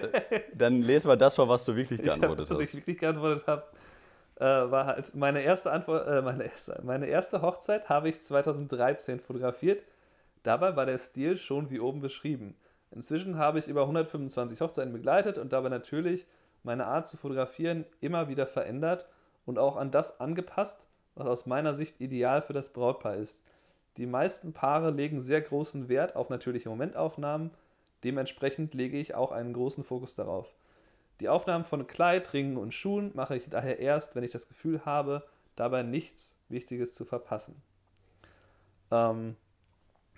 [0.55, 2.61] dann lesen wir das vor, was du wirklich geantwortet hab, hast.
[2.61, 3.65] Was ich wirklich geantwortet habe,
[4.37, 9.21] äh, war halt meine erste Antwort, äh, meine, erste, meine erste Hochzeit habe ich 2013
[9.21, 9.83] fotografiert.
[10.43, 12.57] Dabei war der Stil schon wie oben beschrieben.
[12.91, 16.27] Inzwischen habe ich über 125 Hochzeiten begleitet und dabei natürlich
[16.65, 19.07] meine Art zu fotografieren immer wieder verändert
[19.47, 23.43] und auch an das angepasst, was aus meiner Sicht ideal für das Brautpaar ist.
[23.97, 27.51] Die meisten Paare legen sehr großen Wert auf natürliche Momentaufnahmen,
[28.05, 30.55] dementsprechend lege ich auch einen großen Fokus darauf.
[31.21, 34.87] Die Aufnahmen von Kleid, Ringen und Schuhen mache ich daher erst, wenn ich das Gefühl
[34.87, 35.23] habe,
[35.55, 37.61] dabei nichts Wichtiges zu verpassen.
[38.91, 39.37] Ähm,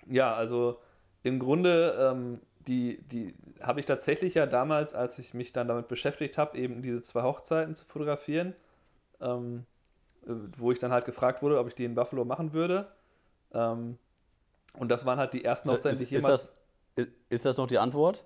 [0.07, 0.79] ja, also
[1.23, 5.89] im Grunde, ähm, die, die habe ich tatsächlich ja damals, als ich mich dann damit
[5.89, 8.55] beschäftigt habe, eben diese zwei Hochzeiten zu fotografieren,
[9.23, 9.65] ähm,
[10.25, 12.87] äh, wo ich dann halt gefragt wurde, ob ich die in Buffalo machen würde.
[13.53, 13.97] Ähm,
[14.77, 16.41] und das waren halt die ersten Hochzeiten, die ich jemals.
[16.41, 16.53] Ist
[16.95, 18.23] das, ist das noch die Antwort?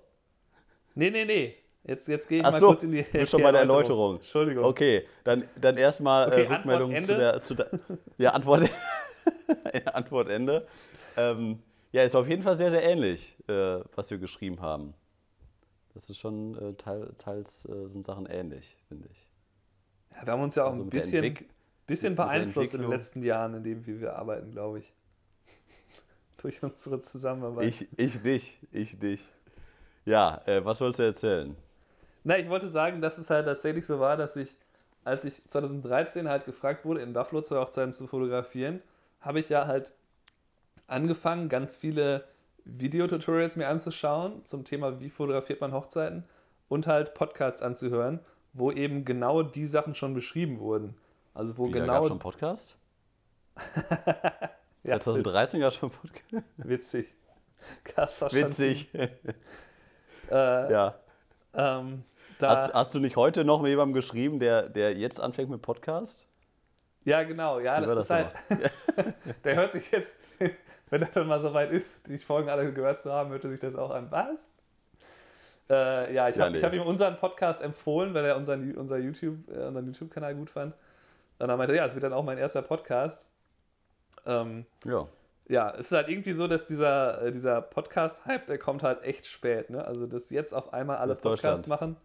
[0.94, 1.56] Nee, nee, nee.
[1.84, 4.16] Jetzt, jetzt gehe ich Ach mal so, kurz in die, die schon bei der Erläuterung.
[4.16, 4.64] Entschuldigung.
[4.64, 7.70] Okay, dann, dann erstmal okay, äh, Rückmeldung zu der, zu der.
[8.18, 8.68] Ja, Antwort,
[9.92, 10.66] Antwort Ende.
[11.16, 14.92] Ähm, ja, ist auf jeden Fall sehr, sehr ähnlich, äh, was wir geschrieben haben.
[15.94, 19.27] Das ist schon, äh, teils, teils äh, sind Sachen ähnlich, finde ich.
[20.18, 21.38] Ja, wir haben uns ja auch also ein bisschen,
[21.86, 24.92] bisschen beeinflusst in den letzten Jahren, in dem wie wir arbeiten, glaube ich.
[26.38, 27.66] Durch unsere Zusammenarbeit.
[27.66, 29.28] Ich, ich dich, ich dich.
[30.04, 31.56] Ja, äh, was wolltest du erzählen?
[32.24, 34.54] Na, ich wollte sagen, dass es halt tatsächlich so war, dass ich,
[35.04, 38.80] als ich 2013 halt gefragt wurde, in Buffalo zwei Hochzeiten zu fotografieren,
[39.20, 39.92] habe ich ja halt
[40.86, 42.24] angefangen, ganz viele
[42.64, 46.24] Videotutorials mir anzuschauen zum Thema, wie fotografiert man Hochzeiten
[46.68, 48.20] und halt Podcasts anzuhören,
[48.58, 50.96] wo eben genau die Sachen schon beschrieben wurden.
[51.34, 51.94] Also wo Wie, genau.
[51.94, 52.78] Gab schon Podcast?
[54.82, 56.44] ja, 2013 gab es schon Podcast.
[56.56, 57.14] Witzig.
[58.30, 58.92] Witzig.
[60.30, 60.94] äh, ja.
[61.54, 62.04] Ähm,
[62.40, 66.26] hast, hast, du nicht heute noch mit jemandem geschrieben, der, der jetzt anfängt mit Podcast?
[67.04, 67.60] Ja, genau.
[67.60, 68.34] Ja, das, das ist halt.
[69.44, 70.18] der hört sich jetzt,
[70.90, 73.50] wenn er dann mal so weit ist, die Folgen alle gehört zu haben, hört er
[73.50, 74.10] sich das auch an.
[74.10, 74.50] Was?
[75.70, 76.62] Äh, ja, ich ja, habe nee.
[76.62, 80.74] hab ihm unseren Podcast empfohlen, weil er unseren, unser YouTube, äh, unseren YouTube-Kanal gut fand.
[81.38, 83.26] Und dann meinte er, ja, es wird dann auch mein erster Podcast.
[84.26, 85.06] Ähm, ja.
[85.48, 89.26] Ja, es ist halt irgendwie so, dass dieser, äh, dieser Podcast-Hype, der kommt halt echt
[89.26, 89.70] spät.
[89.70, 89.82] Ne?
[89.82, 91.96] Also, dass jetzt auf einmal alle Podcasts machen,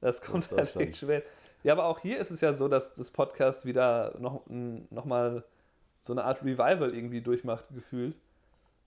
[0.00, 1.24] das kommt das halt echt spät.
[1.64, 5.44] Ja, aber auch hier ist es ja so, dass das Podcast wieder noch, noch mal
[6.00, 8.16] so eine Art Revival irgendwie durchmacht, gefühlt.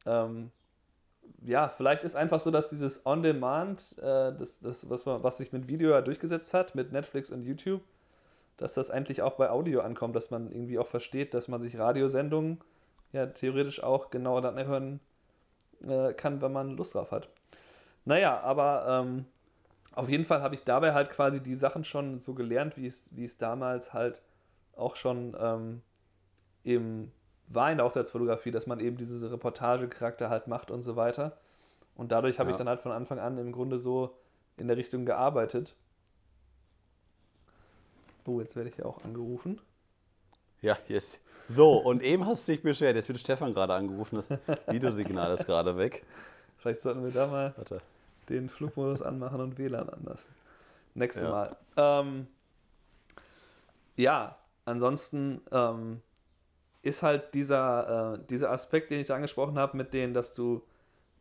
[0.05, 0.51] Ähm,
[1.43, 5.67] ja, vielleicht ist einfach so, dass dieses On-Demand, äh, das, das, was, was sich mit
[5.67, 7.81] Video ja durchgesetzt hat, mit Netflix und YouTube,
[8.57, 11.77] dass das endlich auch bei Audio ankommt, dass man irgendwie auch versteht, dass man sich
[11.77, 12.59] Radiosendungen
[13.13, 14.99] ja theoretisch auch genauer dann erhören
[15.87, 17.29] äh, kann, wenn man Lust drauf hat.
[18.05, 19.25] Naja, aber ähm,
[19.93, 23.05] auf jeden Fall habe ich dabei halt quasi die Sachen schon so gelernt, wie es,
[23.11, 24.21] wie es damals halt
[24.75, 25.81] auch schon ähm,
[26.63, 27.11] eben
[27.47, 31.37] war in der Hochzeitsfotografie, dass man eben diese Reportagecharakter halt macht und so weiter.
[31.95, 32.53] Und dadurch habe ja.
[32.53, 34.17] ich dann halt von Anfang an im Grunde so
[34.57, 35.75] in der Richtung gearbeitet.
[38.25, 39.61] Oh, jetzt werde ich ja auch angerufen.
[40.61, 41.21] Ja, yes.
[41.47, 42.95] So, und eben hast du dich beschwert.
[42.97, 44.17] Jetzt wird Stefan gerade angerufen.
[44.17, 44.29] Das
[44.67, 46.05] Videosignal ist gerade weg.
[46.57, 47.81] Vielleicht sollten wir da mal Warte.
[48.27, 50.33] den Flugmodus anmachen und WLAN anlassen.
[50.93, 51.29] Nächstes Ja.
[51.29, 51.57] Mal.
[51.77, 52.27] Ähm,
[53.95, 56.01] ja, ansonsten ähm,
[56.87, 60.63] ist halt dieser, äh, dieser Aspekt, den ich angesprochen habe, mit denen, dass du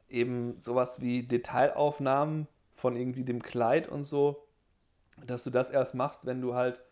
[0.08, 4.46] eben sowas wie Detailaufnahmen von irgendwie dem Kleid und so,
[5.26, 6.82] dass du das erst machst, wenn du halt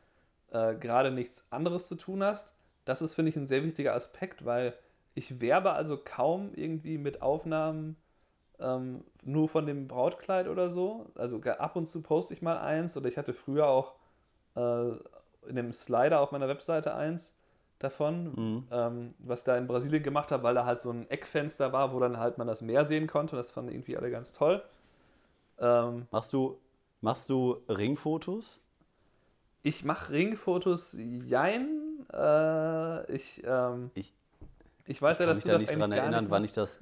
[0.50, 2.54] äh, gerade nichts anderes zu tun hast.
[2.84, 4.74] Das ist, finde ich, ein sehr wichtiger Aspekt, weil
[5.14, 7.96] ich werbe also kaum irgendwie mit Aufnahmen
[8.58, 11.06] ähm, nur von dem Brautkleid oder so.
[11.14, 13.94] Also ab und zu poste ich mal eins oder ich hatte früher auch
[14.56, 14.90] äh,
[15.48, 17.34] in dem Slider auf meiner Webseite eins
[17.78, 21.72] davon, ähm, was ich da in Brasilien gemacht habe, weil da halt so ein Eckfenster
[21.72, 23.36] war, wo dann halt man das Meer sehen konnte.
[23.36, 24.62] Das fanden irgendwie alle ganz toll.
[25.58, 26.58] Ähm, Machst du,
[27.02, 28.60] machst du Ringfotos?
[29.62, 32.06] ich mache Ringfotos, jein.
[32.12, 34.12] Äh, ich, ähm, Ich-
[34.86, 36.44] ich weiß ich ja, kann dass mich du da das nicht dran erinnern, nicht wann
[36.44, 36.78] ich das.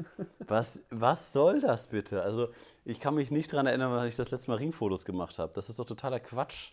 [0.49, 2.23] Was, was soll das bitte?
[2.23, 2.49] Also,
[2.85, 5.53] ich kann mich nicht dran erinnern, wann ich das letzte Mal Ringfotos gemacht habe.
[5.55, 6.73] Das ist doch totaler Quatsch.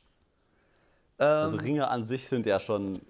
[1.40, 3.02] Also, Ähm, Ringe an sich sind ja schon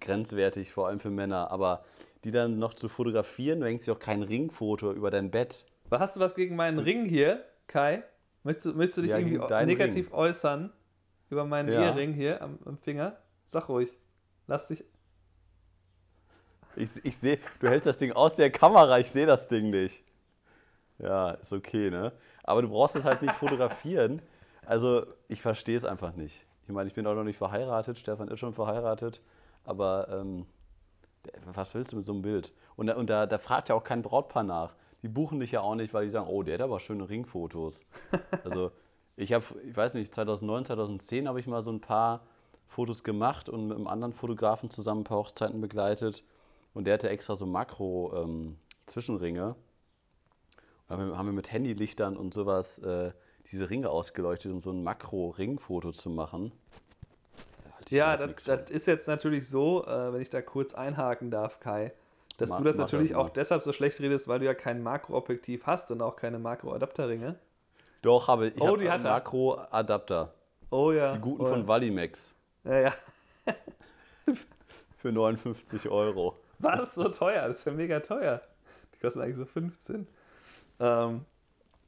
[0.00, 1.50] grenzwertig, vor allem für Männer.
[1.50, 1.84] Aber
[2.24, 5.66] die dann noch zu fotografieren, du hängst ja auch kein Ringfoto über dein Bett.
[5.90, 8.02] Hast du was gegen meinen Ring hier, Kai?
[8.42, 10.72] Möchtest du, möchtest du dich Ja, irgendwie negativ äußern
[11.30, 11.84] über meinen Ja.
[11.84, 13.16] Ehering hier am, am Finger?
[13.46, 13.90] Sag ruhig.
[14.46, 14.84] Lass dich.
[16.76, 20.04] Ich, ich sehe, du hältst das Ding aus der Kamera, ich sehe das Ding nicht.
[20.98, 22.12] Ja, ist okay, ne?
[22.44, 24.22] Aber du brauchst es halt nicht fotografieren.
[24.64, 26.46] Also, ich verstehe es einfach nicht.
[26.64, 29.22] Ich meine, ich bin auch noch nicht verheiratet, Stefan ist schon verheiratet,
[29.64, 30.46] aber ähm,
[31.52, 32.52] was willst du mit so einem Bild?
[32.76, 34.74] Und, da, und da, da fragt ja auch kein Brautpaar nach.
[35.02, 37.84] Die buchen dich ja auch nicht, weil die sagen, oh, der hat aber schöne Ringfotos.
[38.44, 38.70] Also,
[39.16, 42.24] ich habe, ich weiß nicht, 2009, 2010 habe ich mal so ein paar
[42.66, 46.22] Fotos gemacht und mit einem anderen Fotografen zusammen ein paar Hochzeiten begleitet.
[46.74, 49.56] Und der hatte extra so Makro-Zwischenringe.
[50.88, 53.12] und haben wir- haben wir mit Handylichtern und sowas äh,
[53.50, 56.52] diese Ringe ausgeleuchtet, um so ein Makro-Ringfoto zu machen.
[57.90, 61.92] Ja, das, das ist jetzt natürlich so, äh, wenn ich da kurz einhaken darf, Kai,
[62.36, 65.66] dass Ma- du das natürlich auch deshalb so schlecht redest, weil du ja kein Makroobjektiv
[65.66, 67.36] hast und auch keine Makroadapterringe.
[68.02, 68.98] Doch, habe ich Oh, hab er.
[68.98, 70.32] Makro-Adapter.
[70.70, 71.14] Oh ja.
[71.14, 72.34] Die guten oh, von Valimax.
[72.64, 72.94] Ja, ja.
[74.98, 76.36] Für 59 Euro.
[76.58, 76.94] Was?
[76.94, 77.48] So teuer?
[77.48, 78.40] Das ist ja mega teuer.
[78.94, 80.06] Die kosten eigentlich so 15.
[80.80, 81.24] Ähm,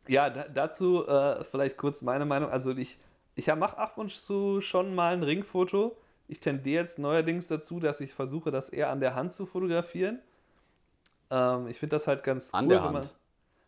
[0.07, 2.51] ja, da, dazu äh, vielleicht kurz meine Meinung.
[2.51, 2.99] Also ich,
[3.41, 5.97] ich mache ab und zu schon mal ein Ringfoto.
[6.29, 10.21] Ich tendiere jetzt neuerdings dazu, dass ich versuche, das eher an der Hand zu fotografieren.
[11.31, 13.17] Ähm, ich finde das halt ganz An cool, der wenn man, Hand.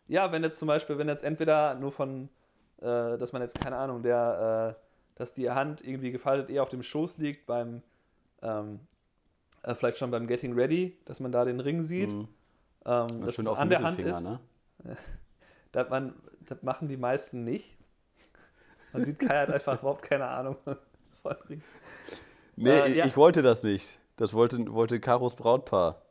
[0.09, 2.29] ja, wenn jetzt zum Beispiel, wenn jetzt entweder nur von,
[2.83, 4.83] äh, dass man jetzt, keine Ahnung, der, äh,
[5.15, 7.83] dass die Hand irgendwie gefaltet eher auf dem Schoß liegt beim,
[8.43, 8.81] ähm,
[9.63, 12.13] äh, vielleicht schon beim Getting Ready, dass man da den Ring sieht.
[12.13, 12.29] Mhm.
[12.85, 14.21] Ähm, dass Schön es auf an der Hand ist.
[14.21, 14.39] ne?
[15.73, 17.79] Das, man, das machen die meisten nicht.
[18.93, 20.77] Man sieht, Kai hat einfach überhaupt keine Ahnung von
[21.49, 21.63] Ring.
[22.57, 23.07] Nee, Äh, ich, ja.
[23.07, 23.99] ich wollte das nicht.
[24.17, 26.03] Das wollte, wollte Karos Brautpaar.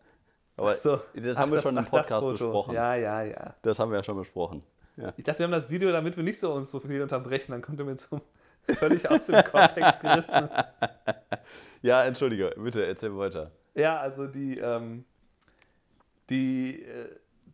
[0.57, 0.99] Aber so.
[1.13, 2.73] das Ach, haben wir schon im das Podcast besprochen.
[2.73, 3.55] Ja, ja, ja.
[3.61, 4.63] Das haben wir ja schon besprochen.
[4.97, 5.13] Ja.
[5.17, 7.51] Ich dachte, wir haben das Video, damit wir nicht so uns so viel unterbrechen.
[7.51, 8.21] Dann kommt er mir zum
[8.67, 10.49] völlig aus dem Kontext gerissen.
[11.81, 13.51] ja, entschuldige, bitte, erzähl weiter.
[13.75, 15.05] Ja, also die, ähm,
[16.29, 17.09] die, äh,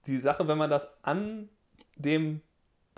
[0.06, 1.50] die Sache, wenn man das an
[1.96, 2.42] dem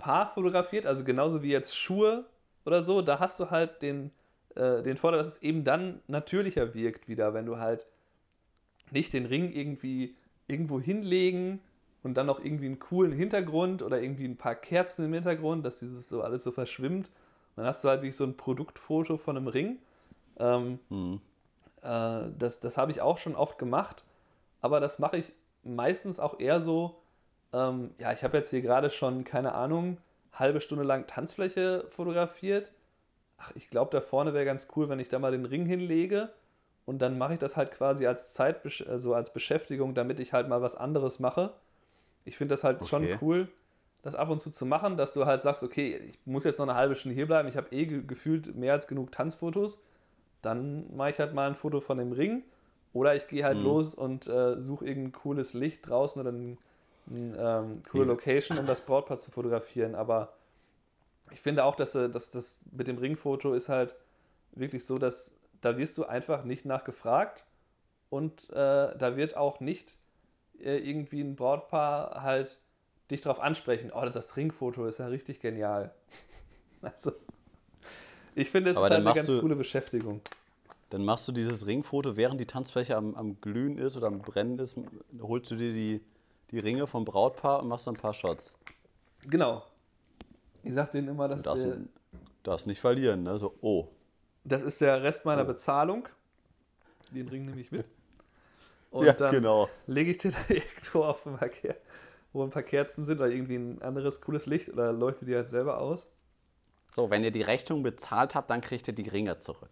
[0.00, 2.24] Paar fotografiert, also genauso wie jetzt Schuhe
[2.64, 4.10] oder so, da hast du halt den,
[4.56, 7.86] äh, den Vorteil, dass es eben dann natürlicher wirkt wieder, wenn du halt
[8.90, 10.16] nicht den Ring irgendwie
[10.48, 11.60] irgendwo hinlegen
[12.02, 15.80] und dann noch irgendwie einen coolen Hintergrund oder irgendwie ein paar Kerzen im Hintergrund, dass
[15.80, 17.10] dieses so alles so verschwimmt.
[17.56, 19.78] Dann hast du halt wirklich so ein Produktfoto von einem Ring.
[20.38, 21.20] Ähm, Mhm.
[21.82, 24.04] äh, das das habe ich auch schon oft gemacht,
[24.62, 25.32] aber das mache ich
[25.62, 26.99] meistens auch eher so,
[27.52, 29.98] ähm, ja, ich habe jetzt hier gerade schon, keine Ahnung,
[30.32, 32.72] halbe Stunde lang Tanzfläche fotografiert.
[33.38, 36.30] Ach, ich glaube, da vorne wäre ganz cool, wenn ich da mal den Ring hinlege
[36.86, 40.48] und dann mache ich das halt quasi als Zeit, also als Beschäftigung, damit ich halt
[40.48, 41.54] mal was anderes mache.
[42.24, 43.18] Ich finde das halt schon Okay.
[43.20, 43.48] cool,
[44.02, 46.66] das ab und zu zu machen, dass du halt sagst, okay, ich muss jetzt noch
[46.68, 49.80] eine halbe Stunde hier bleiben, ich habe eh ge gefühlt mehr als genug Tanzfotos
[50.42, 52.42] dann mache ich halt mal ein Foto von dem Ring
[52.92, 53.64] oder ich gehe halt Mhm.
[53.64, 56.58] los und äh, suche irgendein cooles Licht draußen oder eine ein,
[57.10, 59.94] ähm, coole Location, um das Brautpaar zu fotografieren.
[59.94, 60.34] Aber
[61.30, 63.94] ich finde auch, dass, äh, dass das mit dem Ringfoto ist halt
[64.52, 67.44] wirklich so, dass da wirst du einfach nicht nachgefragt
[68.08, 68.54] und äh,
[68.96, 69.96] da wird auch nicht
[70.58, 72.58] äh, irgendwie ein Brautpaar halt
[73.10, 75.94] dich darauf ansprechen, oh, das Ringfoto ist ja richtig genial.
[76.82, 77.12] Also,
[78.34, 80.22] ich finde, es ist halt eine ganz coole Beschäftigung.
[80.88, 84.58] Dann machst du dieses Ringfoto, während die Tanzfläche am, am Glühen ist oder am Brennen
[84.58, 84.78] ist,
[85.20, 86.00] holst du dir die,
[86.50, 88.56] die Ringe vom Brautpaar und machst dann ein paar Shots.
[89.26, 89.62] Genau.
[90.62, 91.76] Ich sag denen immer, dass Du darfst, der,
[92.42, 93.38] darfst nicht verlieren, ne?
[93.38, 93.88] So, oh.
[94.44, 95.46] das ist der Rest meiner Oh.
[95.46, 96.08] Bezahlung.
[97.10, 97.86] Den Ring nehme ich mit.
[98.90, 99.68] Und ja, dann genau.
[99.86, 101.76] lege ich den irgendwo auf den Verkehr,
[102.32, 105.48] wo ein paar Kerzen sind oder irgendwie ein anderes cooles Licht oder leuchte die halt
[105.48, 106.10] selber aus.
[106.92, 109.70] So, wenn ihr die Rechnung bezahlt habt, dann kriegt ihr die Ringe zurück.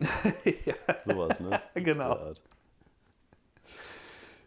[0.64, 1.60] ja, Sowas, ne?
[1.74, 2.34] genau.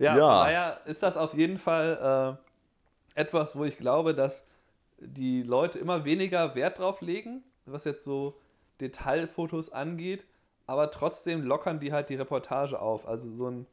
[0.03, 0.43] Ja, Ja.
[0.43, 2.37] daher ist das auf jeden Fall
[3.15, 4.47] äh, etwas, wo ich glaube, dass
[4.99, 8.39] die Leute immer weniger Wert drauf legen, was jetzt so
[8.81, 10.25] Detailfotos angeht,
[10.65, 13.07] aber trotzdem lockern die halt die Reportage auf.
[13.07, 13.65] Also so ein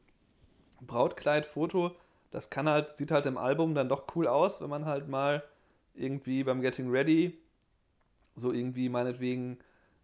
[0.81, 1.95] Brautkleidfoto,
[2.31, 5.43] das kann halt, sieht halt im Album dann doch cool aus, wenn man halt mal
[5.93, 7.37] irgendwie beim Getting Ready
[8.35, 9.59] so irgendwie meinetwegen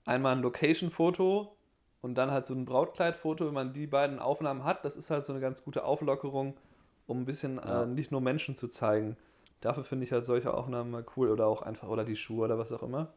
[0.05, 1.56] einmal ein Location-Foto
[2.07, 5.25] und dann halt so ein Brautkleidfoto, wenn man die beiden Aufnahmen hat, das ist halt
[5.25, 6.55] so eine ganz gute Auflockerung,
[7.05, 7.83] um ein bisschen Ja.
[7.83, 9.17] äh, nicht nur Menschen zu zeigen.
[9.59, 12.57] Dafür finde ich halt solche Aufnahmen mal cool oder auch einfach, oder die Schuhe oder
[12.57, 13.09] was auch immer.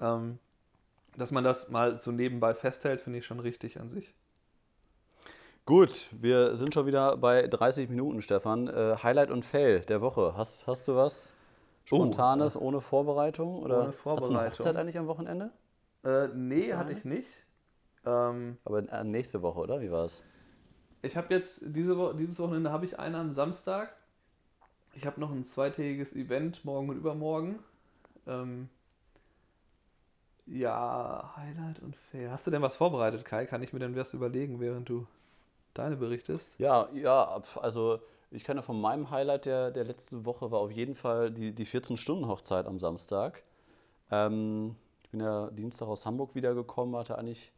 [0.00, 0.38] Ähm,
[1.16, 4.12] dass man das mal so nebenbei festhält, finde ich schon richtig an sich.
[5.64, 8.68] Gut, wir sind schon wieder bei 30 Minuten, Stefan.
[8.68, 10.34] Äh, Highlight und Fail der Woche.
[10.36, 11.34] Hast, hast du was
[11.86, 13.62] Spontanes, ohne Vorbereitung?
[13.62, 14.50] Oder Ohne Hast du eine Vorbereitung.
[14.52, 15.50] Hochzeit eigentlich am Wochenende?
[16.04, 17.28] Äh, nee, hatte ich nicht.
[18.06, 19.80] Ähm, Aber äh, nächste Woche, oder?
[19.80, 20.22] Wie war es?
[21.02, 23.94] Ich habe jetzt diese Wo dieses Wochenende habe ich einen am Samstag.
[24.94, 27.58] Ich habe noch ein zweitägiges Event morgen und übermorgen.
[28.26, 28.68] Ähm,
[30.46, 32.30] ja, Highlight und Fair.
[32.30, 33.46] Hast du denn was vorbereitet, Kai?
[33.46, 35.06] Kann ich mir denn was überlegen, während du
[35.74, 36.54] deine berichtest?
[36.58, 37.98] Ja, ja, also
[38.30, 41.52] ich kann ja von meinem Highlight der, der letzten Woche war auf jeden Fall die,
[41.52, 43.42] die 14-Stunden-Hochzeit am Samstag.
[44.10, 47.52] Ähm, ich bin ja Dienstag aus Hamburg wiedergekommen, hatte eigentlich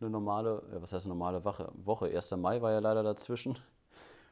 [0.00, 1.70] eine normale, was heißt normale Woche?
[1.74, 2.06] Woche.
[2.06, 2.32] 1.
[2.36, 3.58] Mai war ja leider dazwischen.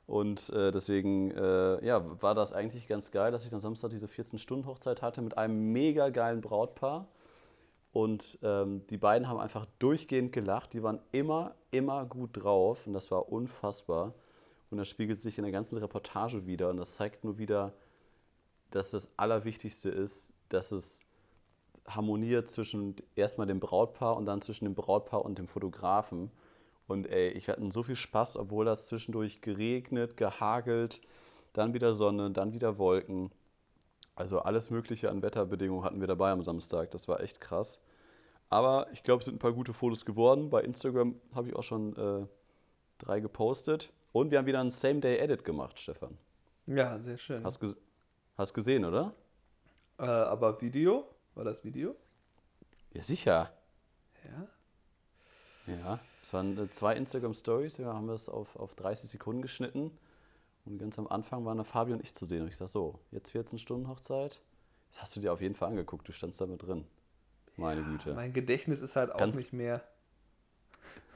[0.06, 4.06] Und äh, deswegen äh, ja, war das eigentlich ganz geil, dass ich am Samstag diese
[4.06, 7.06] 14-Stunden-Hochzeit hatte mit einem mega geilen Brautpaar.
[7.92, 10.72] Und ähm, die beiden haben einfach durchgehend gelacht.
[10.72, 12.86] Die waren immer, immer gut drauf.
[12.86, 14.14] Und das war unfassbar.
[14.70, 16.70] Und das spiegelt sich in der ganzen Reportage wieder.
[16.70, 17.72] Und das zeigt nur wieder,
[18.70, 21.06] dass das Allerwichtigste ist, dass es
[21.94, 26.30] harmoniert zwischen erstmal dem Brautpaar und dann zwischen dem Brautpaar und dem Fotografen.
[26.86, 31.00] Und ey, ich hatte so viel Spaß, obwohl das zwischendurch geregnet, gehagelt,
[31.52, 33.30] dann wieder Sonne, dann wieder Wolken.
[34.14, 36.90] Also alles Mögliche an Wetterbedingungen hatten wir dabei am Samstag.
[36.90, 37.80] Das war echt krass.
[38.50, 40.50] Aber ich glaube, es sind ein paar gute Fotos geworden.
[40.50, 42.26] Bei Instagram habe ich auch schon äh,
[42.98, 43.92] drei gepostet.
[44.12, 46.18] Und wir haben wieder einen Same-Day-Edit gemacht, Stefan.
[46.66, 47.42] Ja, sehr schön.
[47.44, 47.76] Hast, ges
[48.36, 49.14] hast gesehen, oder?
[49.98, 51.06] Äh, aber Video?
[51.34, 51.96] War das Video?
[52.92, 53.52] Ja, sicher.
[54.24, 54.48] Ja.
[55.66, 57.78] Ja, es waren äh, zwei Instagram-Stories.
[57.78, 59.96] Wir haben das auf, auf 30 Sekunden geschnitten.
[60.64, 62.42] Und ganz am Anfang waren da Fabi und ich zu sehen.
[62.42, 64.42] Und ich sag so, jetzt 14 Stunden Hochzeit.
[64.90, 66.06] Das hast du dir auf jeden Fall angeguckt.
[66.06, 66.84] Du standst da mit drin.
[67.56, 68.14] Meine Güte.
[68.14, 69.82] Mein Gedächtnis ist halt auch Ganz- nicht mehr.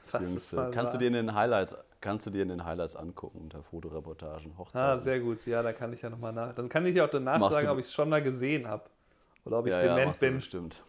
[0.09, 4.57] Kannst du dir in den Highlights, kannst du dir in den Highlights angucken unter Fotoreportagen,
[4.57, 4.87] Hochzeiten.
[4.87, 5.45] Ah, sehr gut.
[5.45, 6.55] Ja, da kann ich ja nochmal nach.
[6.55, 8.89] Dann kann ich ja auch danach Machst sagen, ob ich es schon mal gesehen habe.
[9.47, 10.35] Oder ob ich ja, ja, dement machst du bin.
[10.35, 10.83] bestimmt.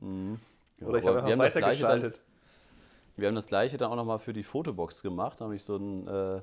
[0.00, 0.40] Mhm.
[0.80, 2.22] Ja, Oder ich habe einfach weitergestaltet.
[3.16, 5.40] Wir haben das gleiche dann auch nochmal für die Fotobox gemacht.
[5.40, 6.40] Da habe ich so ein, äh,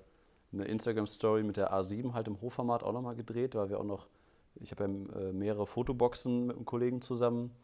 [0.53, 4.07] eine Instagram-Story mit der A7 halt im Hochformat auch nochmal gedreht, weil wir auch noch,
[4.55, 7.55] ich habe ja äh, mehrere Fotoboxen mit einem Kollegen zusammen.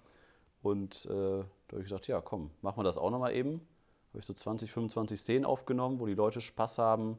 [0.64, 3.62] Und äh, da habe ich gesagt, ja komm, machen wir das auch nochmal eben.
[4.10, 7.18] Habe ich so 20, 25 Szenen aufgenommen, wo die Leute Spaß haben,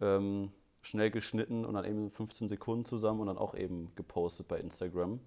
[0.00, 4.58] ähm, schnell geschnitten und dann eben 15 Sekunden zusammen und dann auch eben gepostet bei
[4.58, 5.20] Instagram.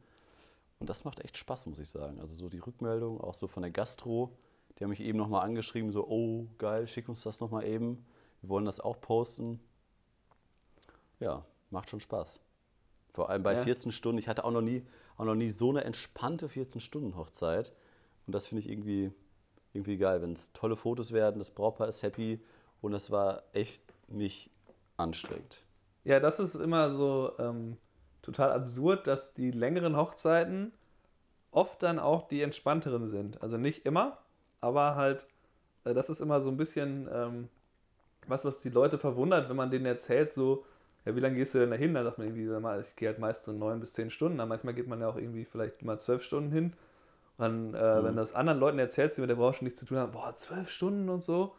[0.83, 2.19] Und das macht echt Spaß, muss ich sagen.
[2.19, 4.35] Also so die Rückmeldung, auch so von der Gastro,
[4.77, 8.05] die haben mich eben nochmal angeschrieben, so, oh, geil, schick uns das nochmal eben.
[8.41, 9.61] Wir wollen das auch posten.
[11.21, 12.41] Ja, macht schon Spaß.
[13.13, 13.63] Vor allem bei Ja.
[13.63, 14.17] 14 Stunden.
[14.17, 17.71] Ich hatte auch noch nie, auch noch nie so eine entspannte 14-Stunden-Hochzeit.
[18.27, 19.13] Und das finde ich irgendwie,
[19.71, 22.43] irgendwie geil, wenn es tolle Fotos werden, das Brautpaar ist happy
[22.81, 24.49] und es war echt nicht
[24.97, 25.63] anstrengend.
[26.03, 27.77] Ja, das ist immer so ähm,
[28.23, 30.71] total absurd, dass die längeren Hochzeiten
[31.51, 33.43] oft dann auch die entspannteren sind.
[33.43, 34.17] Also nicht immer,
[34.61, 35.27] aber halt,
[35.85, 37.49] äh, das ist immer so ein bisschen ähm,
[38.27, 40.65] was, was die Leute verwundert, wenn man denen erzählt, so,
[41.05, 41.93] ja, wie lange gehst du denn da hin?
[41.93, 44.73] Dann sagt man irgendwie, ich gehe halt meist so neun bis zehn Stunden, aber manchmal
[44.73, 46.73] geht man ja auch irgendwie vielleicht mal zwölf Stunden hin.
[47.37, 49.97] Und dann, äh, wenn das anderen Leuten erzählst, die mit der Branche nichts zu tun
[49.97, 51.55] haben, boah, zwölf Stunden und so.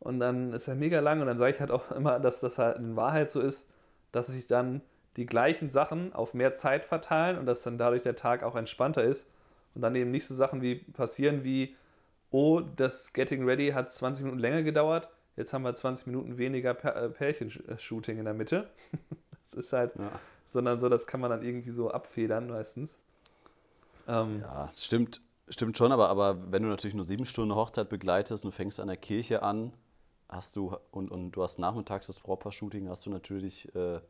[0.00, 2.58] Und dann ist er mega lang und dann sage ich halt auch immer, dass das
[2.58, 3.68] halt in Wahrheit so ist,
[4.12, 4.80] dass sich dann
[5.18, 9.02] die gleichen Sachen auf mehr Zeit verteilen und dass dann dadurch der Tag auch entspannter
[9.02, 9.26] ist
[9.74, 11.74] und dann eben nicht so Sachen wie passieren wie,
[12.30, 16.70] oh, das Getting Ready hat 20 Minuten länger gedauert, jetzt haben wir 20 Minuten weniger
[16.84, 18.70] äh, Pärchenshooting in der Mitte.
[19.50, 20.10] Das ist halt Ja.
[20.44, 22.98] sondern so, das kann man dann irgendwie so abfedern meistens.
[24.06, 28.44] Ähm, ja, stimmt, stimmt schon, aber, aber wenn du natürlich nur sieben Stunden Hochzeit begleitest
[28.44, 29.72] und fängst an der Kirche an,
[30.28, 34.00] hast du und, und du hast nachmittags das Brautpaar-Shooting, hast du natürlich äh,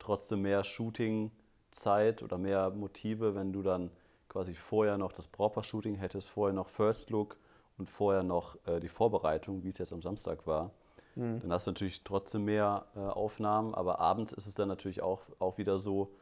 [0.00, 3.90] trotzdem mehr Shooting-Zeit oder mehr Motive, wenn du dann
[4.28, 7.36] quasi vorher noch das Brautpaar-Shooting hättest, vorher noch First Look
[7.78, 10.72] und vorher noch äh, die Vorbereitung, wie es jetzt am Samstag war.
[11.16, 11.40] Mhm.
[11.40, 15.22] Dann hast du natürlich trotzdem mehr äh, Aufnahmen, aber abends ist es dann natürlich auch,
[15.38, 16.12] auch wieder so,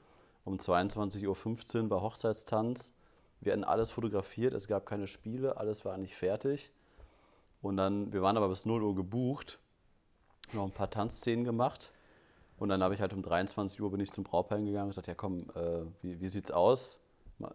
[0.45, 2.95] um 22.15 Uhr war Hochzeitstanz.
[3.41, 6.73] Wir hatten alles fotografiert, es gab keine Spiele, alles war eigentlich fertig.
[7.61, 9.59] Und dann, wir waren aber bis 0 Uhr gebucht,
[10.53, 11.93] noch ein paar Tanzszenen gemacht.
[12.59, 15.07] Und dann habe ich halt um 23 Uhr bin ich zum Brautpaar gegangen und gesagt,
[15.07, 16.99] ja komm, äh, wie, wie sieht's aus?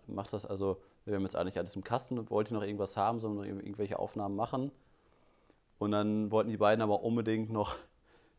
[0.07, 3.19] Mach das also, wir haben jetzt eigentlich alles im Kasten, und wollte noch irgendwas haben,
[3.19, 4.71] sondern irgendwelche Aufnahmen machen.
[5.77, 7.75] Und dann wollten die beiden aber unbedingt noch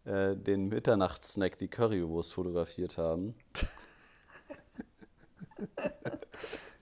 [0.04, 3.34] äh, den Mitternachtssnack, die Currywurst, fotografiert haben.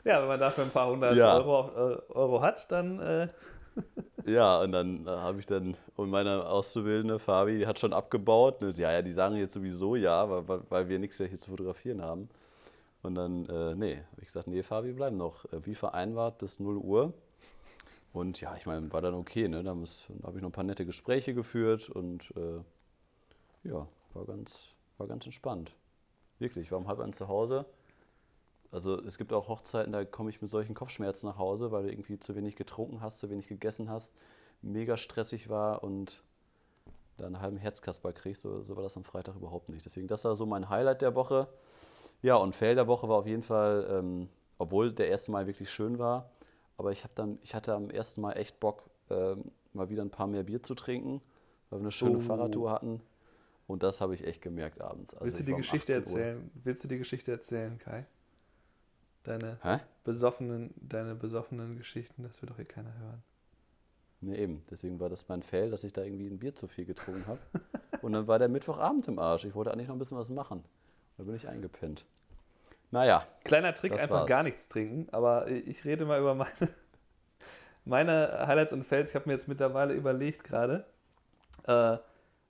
[0.04, 1.34] ja, wenn man dafür ein paar hundert ja.
[1.34, 3.00] Euro, äh, Euro, hat, dann.
[3.00, 3.28] Äh
[4.26, 8.60] ja, und dann habe ich dann, und meine Auszubildende, Fabi, die hat schon abgebaut.
[8.60, 8.70] Ne?
[8.70, 12.28] Ja, ja, die sagen jetzt sowieso ja, weil, weil wir nichts hier zu fotografieren haben.
[13.02, 16.60] Und dann, äh, nee, habe ich gesagt, nee, Fabi, bleiben noch äh, wie vereinbart bis
[16.60, 17.12] 0 Uhr.
[18.12, 19.62] Und ja, ich meine, war dann okay, ne?
[19.62, 24.68] Da habe ich noch ein paar nette Gespräche geführt und äh, ja, war ganz,
[24.98, 25.74] war ganz entspannt.
[26.38, 27.64] Wirklich, ich war um halb eins zu Hause.
[28.72, 31.90] Also es gibt auch Hochzeiten, da komme ich mit solchen Kopfschmerzen nach Hause, weil du
[31.90, 34.16] irgendwie zu wenig getrunken hast, zu wenig gegessen hast,
[34.62, 36.24] mega stressig war und
[37.18, 38.42] dann einen halben Herzkasper kriegst.
[38.42, 39.84] So, so war das am Freitag überhaupt nicht.
[39.84, 41.48] Deswegen, das war so mein Highlight der Woche.
[42.22, 45.70] Ja, und Fail der Woche war auf jeden Fall, ähm, obwohl der erste Mal wirklich
[45.70, 46.30] schön war,
[46.78, 50.28] aber ich, dann, ich hatte am ersten Mal echt Bock, ähm, mal wieder ein paar
[50.28, 51.20] mehr Bier zu trinken,
[51.68, 52.20] weil wir eine schöne oh.
[52.20, 53.02] Fahrradtour hatten.
[53.66, 55.14] Und das habe ich echt gemerkt abends.
[55.14, 56.50] Also Willst du die Geschichte erzählen?
[56.54, 58.06] Willst du die Geschichte erzählen, Kai?
[59.24, 59.78] Deine Hä?
[60.04, 63.22] besoffenen, deine besoffenen Geschichten, das will doch hier keiner hören.
[64.20, 64.64] Nee, eben.
[64.70, 67.40] Deswegen war das mein Fail, dass ich da irgendwie ein Bier zu viel getrunken habe.
[68.02, 69.44] und dann war der Mittwochabend im Arsch.
[69.44, 70.64] Ich wollte eigentlich noch ein bisschen was machen.
[71.18, 72.04] Da bin ich eingepennt.
[72.92, 73.26] Naja.
[73.44, 74.28] Kleiner Trick, einfach war's.
[74.28, 75.08] gar nichts trinken.
[75.12, 76.52] Aber ich rede mal über meine,
[77.84, 79.10] meine Highlights und Fails.
[79.10, 80.84] Ich habe mir jetzt mittlerweile überlegt gerade.
[81.66, 81.98] Äh,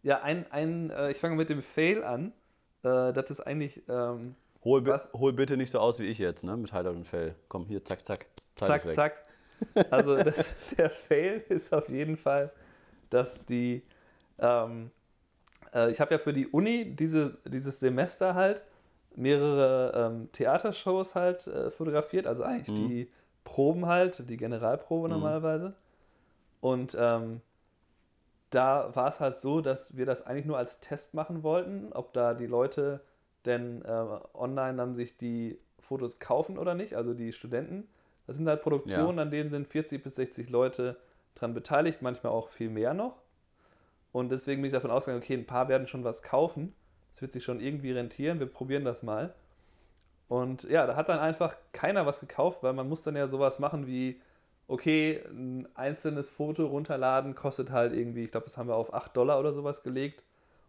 [0.03, 2.33] ja, ein, ein äh, ich fange mit dem Fail an.
[2.83, 3.83] Äh, das ist eigentlich.
[3.89, 4.35] Ähm,
[4.65, 6.57] hol, hol, bitte nicht so aus wie ich jetzt, ne?
[6.57, 7.35] Mit Highlight und Fail.
[7.49, 8.27] Komm, hier, zack, zack.
[8.55, 9.25] Zeit zack, zack.
[9.91, 12.51] Also das, der Fail ist auf jeden Fall,
[13.11, 13.83] dass die.
[14.39, 14.91] Ähm,
[15.75, 18.63] äh, ich habe ja für die Uni diese, dieses Semester halt
[19.15, 22.89] mehrere ähm, Theatershows halt äh, fotografiert, also eigentlich mhm.
[22.89, 23.11] die
[23.45, 25.15] Proben halt, die Generalprobe mhm.
[25.15, 25.75] normalerweise.
[26.61, 27.41] Und ähm,
[28.51, 32.13] da war es halt so, dass wir das eigentlich nur als Test machen wollten, ob
[32.13, 33.01] da die Leute
[33.45, 37.89] denn äh, online dann sich die Fotos kaufen oder nicht, also die Studenten.
[38.27, 39.23] Das sind halt Produktionen, ja.
[39.23, 40.97] an denen sind 40 bis 60 Leute
[41.35, 43.21] dran beteiligt, manchmal auch viel mehr noch.
[44.13, 46.75] Und deswegen bin ich davon ausgegangen, okay, ein paar werden schon was kaufen.
[47.15, 49.35] Es wird sich schon irgendwie rentieren, wir probieren das mal.
[50.29, 53.59] Und ja, da hat dann einfach keiner was gekauft, weil man muss dann ja sowas
[53.59, 54.21] machen wie,
[54.67, 59.15] okay, ein einzelnes Foto runterladen kostet halt irgendwie, ich glaube, das haben wir auf 8
[59.17, 60.23] Dollar oder sowas gelegt.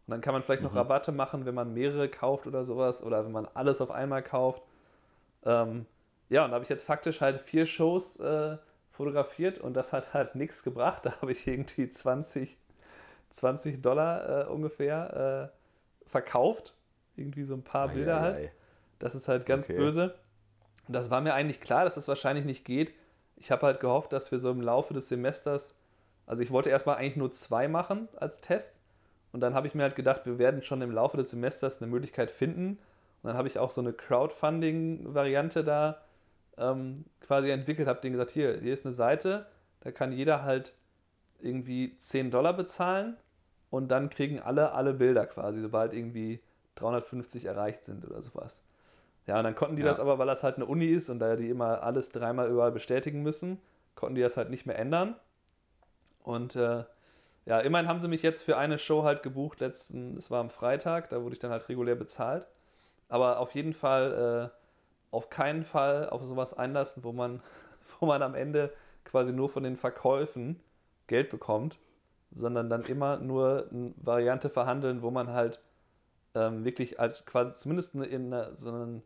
[0.06, 0.70] Und dann kann man vielleicht mhm.
[0.70, 4.22] noch Rabatte machen, wenn man mehrere kauft oder sowas oder wenn man alles auf einmal
[4.22, 4.62] kauft.
[5.46, 5.86] Ähm,
[6.30, 8.58] ja, und da habe ich jetzt faktisch halt vier Shows äh,
[8.92, 11.06] fotografiert und das hat halt nichts gebracht.
[11.06, 12.58] Da habe ich irgendwie 20,
[13.30, 16.74] 20 Dollar äh, ungefähr äh, verkauft.
[17.16, 18.38] Irgendwie so ein paar ei, Bilder ei, halt.
[18.38, 18.52] Ei.
[19.00, 19.78] Das ist halt ganz okay.
[19.78, 20.16] böse.
[20.88, 22.94] Und das war mir eigentlich klar, dass das wahrscheinlich nicht geht.
[23.38, 25.76] Ich habe halt gehofft, dass wir so im Laufe des Semesters,
[26.26, 28.76] also ich wollte erstmal eigentlich nur zwei machen als Test.
[29.34, 31.92] Und dann habe ich mir halt gedacht, wir werden schon im Laufe des Semesters eine
[31.92, 32.78] Möglichkeit finden.
[33.22, 36.02] Und dann habe ich auch so eine Crowdfunding-Variante da
[36.58, 39.48] ähm, quasi entwickelt, habe denen gesagt, hier, hier ist eine Seite,
[39.82, 40.74] da kann jeder halt
[41.42, 43.18] irgendwie 10 Dollar bezahlen
[43.70, 46.40] und dann kriegen alle alle Bilder quasi, sobald irgendwie
[46.76, 48.62] 350 erreicht sind oder sowas.
[49.26, 49.88] Ja, und dann konnten die ja.
[49.88, 52.72] das aber, weil das halt eine Uni ist und da die immer alles dreimal überall
[52.72, 53.60] bestätigen müssen,
[53.96, 55.16] konnten die das halt nicht mehr ändern.
[56.24, 56.84] Und äh,
[57.46, 60.50] ja, immerhin haben sie mich jetzt für eine Show halt gebucht, letzten, das war am
[60.50, 62.46] Freitag, da wurde ich dann halt regulär bezahlt.
[63.10, 67.42] Aber auf jeden Fall, äh, auf keinen Fall auf sowas einlassen, wo man,
[68.00, 68.74] wo man am Ende
[69.04, 70.60] quasi nur von den Verkäufen
[71.08, 71.78] Geld bekommt
[72.36, 75.60] sondern dann immer nur eine Variante verhandeln, wo man halt
[76.36, 79.04] ähm, wirklich halt quasi zumindest in einer, so einen,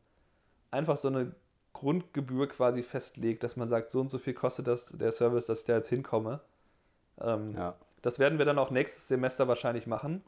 [0.71, 1.33] einfach so eine
[1.73, 5.61] Grundgebühr quasi festlegt, dass man sagt, so und so viel kostet das der Service, dass
[5.61, 6.39] ich da jetzt hinkomme.
[7.19, 7.75] Ähm, ja.
[8.01, 10.23] Das werden wir dann auch nächstes Semester wahrscheinlich machen.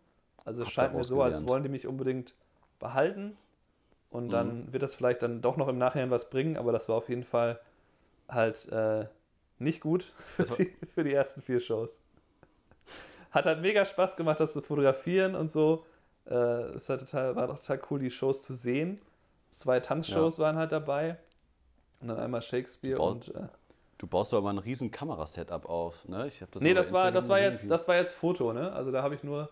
[0.46, 2.34] Also es scheint mir so, als wollen die mich unbedingt
[2.80, 3.38] behalten.
[4.10, 4.32] Und Mhm.
[4.32, 7.10] dann wird das vielleicht dann doch noch im Nachhinein was bringen, aber das war auf
[7.10, 7.60] jeden Fall
[8.28, 9.06] halt äh,
[9.60, 12.02] nicht gut für war- die, für die ersten vier Shows.
[13.32, 15.86] Hat halt mega Spaß gemacht, das zu fotografieren und so.
[16.26, 19.00] Äh, es hat total, war total cool, die Shows zu sehen.
[19.52, 21.18] Zwei Tanzshows waren halt dabei.
[22.02, 23.28] Und dann einmal Shakespeare Bau- und.
[23.36, 23.48] Äh,
[24.00, 26.26] Du baust doch mal ein riesen Kamerasetup auf, ne?
[26.26, 28.72] Ich hab das nee, das war, das war jetzt, das war jetzt Foto, ne?
[28.72, 29.50] Also da habe ich nur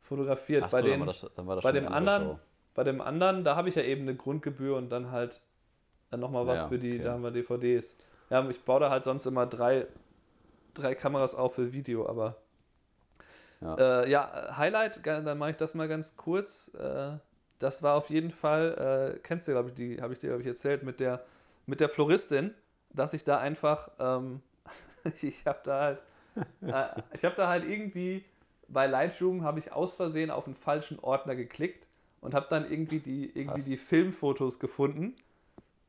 [0.00, 0.62] fotografiert.
[0.64, 2.38] Ach bei so, dann den, war das, dann war das bei dem anderen, Show.
[2.74, 5.40] bei dem anderen, da habe ich ja eben eine Grundgebühr und dann halt
[6.10, 7.04] dann nochmal was Ja, für die, okay.
[7.04, 7.96] da haben wir DVDs.
[8.30, 9.88] Ja, ich baue da halt sonst immer drei,
[10.74, 12.36] drei Kameras auf für Video, aber
[13.60, 13.74] Ja.
[13.74, 16.72] äh, ja, Highlight, dann mache ich das mal ganz kurz.
[16.74, 17.18] Äh,
[17.58, 20.42] das war auf jeden Fall, äh, kennst du, glaube ich, die habe ich dir, glaube
[20.42, 21.24] ich, erzählt, mit der,
[21.66, 22.54] mit der Floristin,
[22.90, 24.40] dass ich da einfach, ähm,
[25.22, 25.98] ich habe da halt,
[26.62, 28.24] äh, ich habe da halt irgendwie
[28.68, 31.86] bei Lightroom habe ich aus Versehen auf einen falschen Ordner geklickt
[32.20, 33.64] und habe dann irgendwie die, irgendwie Krass.
[33.64, 35.16] die Filmfotos gefunden,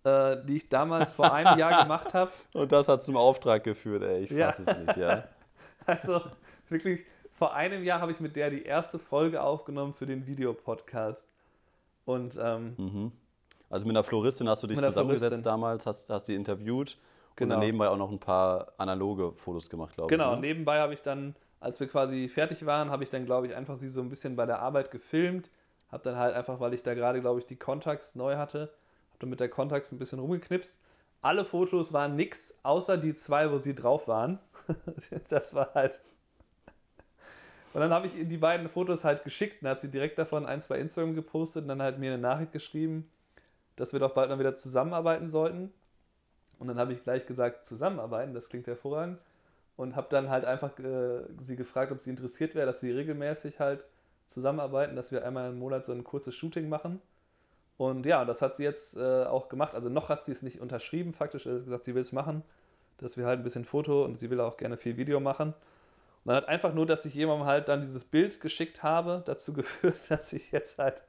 [0.05, 2.31] äh, die ich damals vor einem Jahr gemacht habe.
[2.53, 4.23] Und das hat zum Auftrag geführt, ey.
[4.23, 4.51] Ich Ja.
[4.51, 5.23] fass es nicht, ja.
[5.85, 6.21] Also
[6.69, 11.27] wirklich, vor einem Jahr habe ich mit der die erste Folge aufgenommen für den Videopodcast.
[12.05, 13.11] Und ähm, Mhm.
[13.70, 17.55] Also mit einer Floristin hast du dich zusammengesetzt damals, hast, hast die interviewt und Genau.
[17.55, 20.41] dann nebenbei auch noch ein paar analoge Fotos gemacht, glaube genau, ich.
[20.41, 20.47] ne?
[20.47, 23.78] nebenbei habe ich dann, als wir quasi fertig waren, habe ich dann, glaube ich, einfach
[23.80, 25.49] sie so ein bisschen bei der Arbeit gefilmt.
[25.91, 29.20] Habe dann halt einfach, weil ich da gerade, glaube ich, die Contacts neu hatte, habe
[29.20, 30.82] dann mit der Contacts ein bisschen rumgeknipst.
[31.22, 34.39] Alle Fotos waren nix, außer die zwei, wo sie drauf waren.
[35.30, 35.99] das war halt.
[37.74, 40.45] Und dann habe ich ihr die beiden Fotos halt geschickt und hat sie direkt davon
[40.45, 43.09] eins bei Instagram gepostet und dann halt mir eine Nachricht geschrieben,
[43.80, 45.71] dass wir doch bald mal wieder zusammenarbeiten sollten.
[46.59, 49.21] Und dann habe ich gleich gesagt, zusammenarbeiten, das klingt hervorragend.
[49.77, 53.61] Und habe dann halt einfach äh, sie gefragt, ob sie interessiert wäre, dass wir regelmäßig
[53.61, 53.86] halt
[54.27, 57.01] zusammenarbeiten, dass wir einmal im Monat so ein kurzes Shooting machen.
[57.77, 59.73] Und ja, das hat sie jetzt äh, auch gemacht.
[59.73, 61.45] Also noch hat sie es nicht unterschrieben, faktisch.
[61.45, 62.43] Sie hat gesagt, sie will es machen,
[62.97, 65.53] dass wir halt ein bisschen Foto und sie will auch gerne viel Video machen.
[65.53, 69.53] Und dann hat einfach nur, dass ich jemandem halt dann dieses Bild geschickt habe, dazu
[69.53, 71.01] geführt, dass ich jetzt halt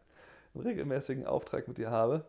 [0.54, 2.24] einen regelmäßigen Auftrag mit ihr habe.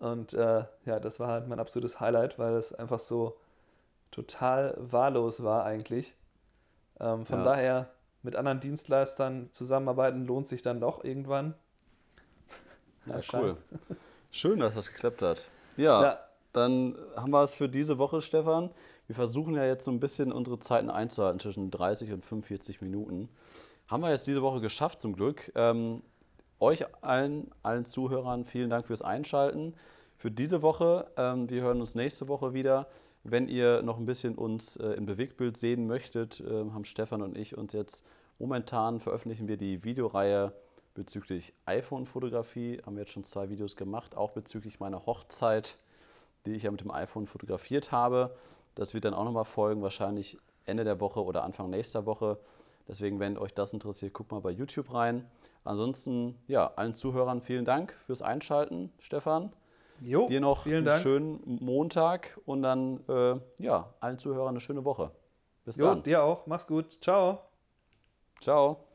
[0.00, 3.36] Und äh, ja, das war halt mein absolutes Highlight, weil es einfach so
[4.10, 6.14] total wahllos war eigentlich.
[6.98, 7.44] Ähm, von Ja.
[7.44, 7.90] daher
[8.22, 11.54] mit anderen Dienstleistern zusammenarbeiten lohnt sich dann doch irgendwann.
[13.06, 13.56] Ja, cool.
[14.30, 15.50] Schön, dass das geklappt hat.
[15.78, 16.18] Ja, Ja,
[16.52, 18.70] dann haben wir es für diese Woche, Stefan.
[19.06, 23.30] Wir versuchen ja jetzt so ein bisschen unsere Zeiten einzuhalten, zwischen 30 und 45 Minuten.
[23.88, 25.50] Haben wir jetzt diese Woche geschafft, zum Glück.
[25.54, 26.02] Ähm,
[26.60, 29.74] euch allen, allen Zuhörern vielen Dank fürs Einschalten.
[30.16, 32.86] Für diese Woche, ähm, wir hören uns nächste Woche wieder.
[33.24, 37.36] Wenn ihr noch ein bisschen uns äh, im Bewegtbild sehen möchtet, äh, haben Stefan und
[37.36, 38.04] ich uns jetzt
[38.38, 40.52] momentan veröffentlichen wir die Videoreihe
[40.94, 42.80] bezüglich iPhone-Fotografie.
[42.84, 45.76] Haben wir jetzt schon zwei Videos gemacht, auch bezüglich meiner Hochzeit,
[46.46, 48.34] die ich ja mit dem iPhone fotografiert habe.
[48.74, 52.38] Das wird dann auch nochmal folgen, wahrscheinlich Ende der Woche oder Anfang nächster Woche.
[52.88, 55.30] Deswegen, wenn euch das interessiert, guckt mal bei YouTube rein.
[55.64, 59.52] Ansonsten, ja, allen Zuhörern vielen Dank fürs Einschalten, Stefan.
[60.00, 61.02] jo, Dir noch einen Dank.
[61.02, 65.12] schönen Montag und dann, äh, ja, allen Zuhörern eine schöne Woche.
[65.64, 66.02] Bis Jo, dann.
[66.02, 66.46] dir auch.
[66.46, 66.98] Mach's gut.
[67.00, 67.42] Ciao.
[68.40, 68.89] Ciao.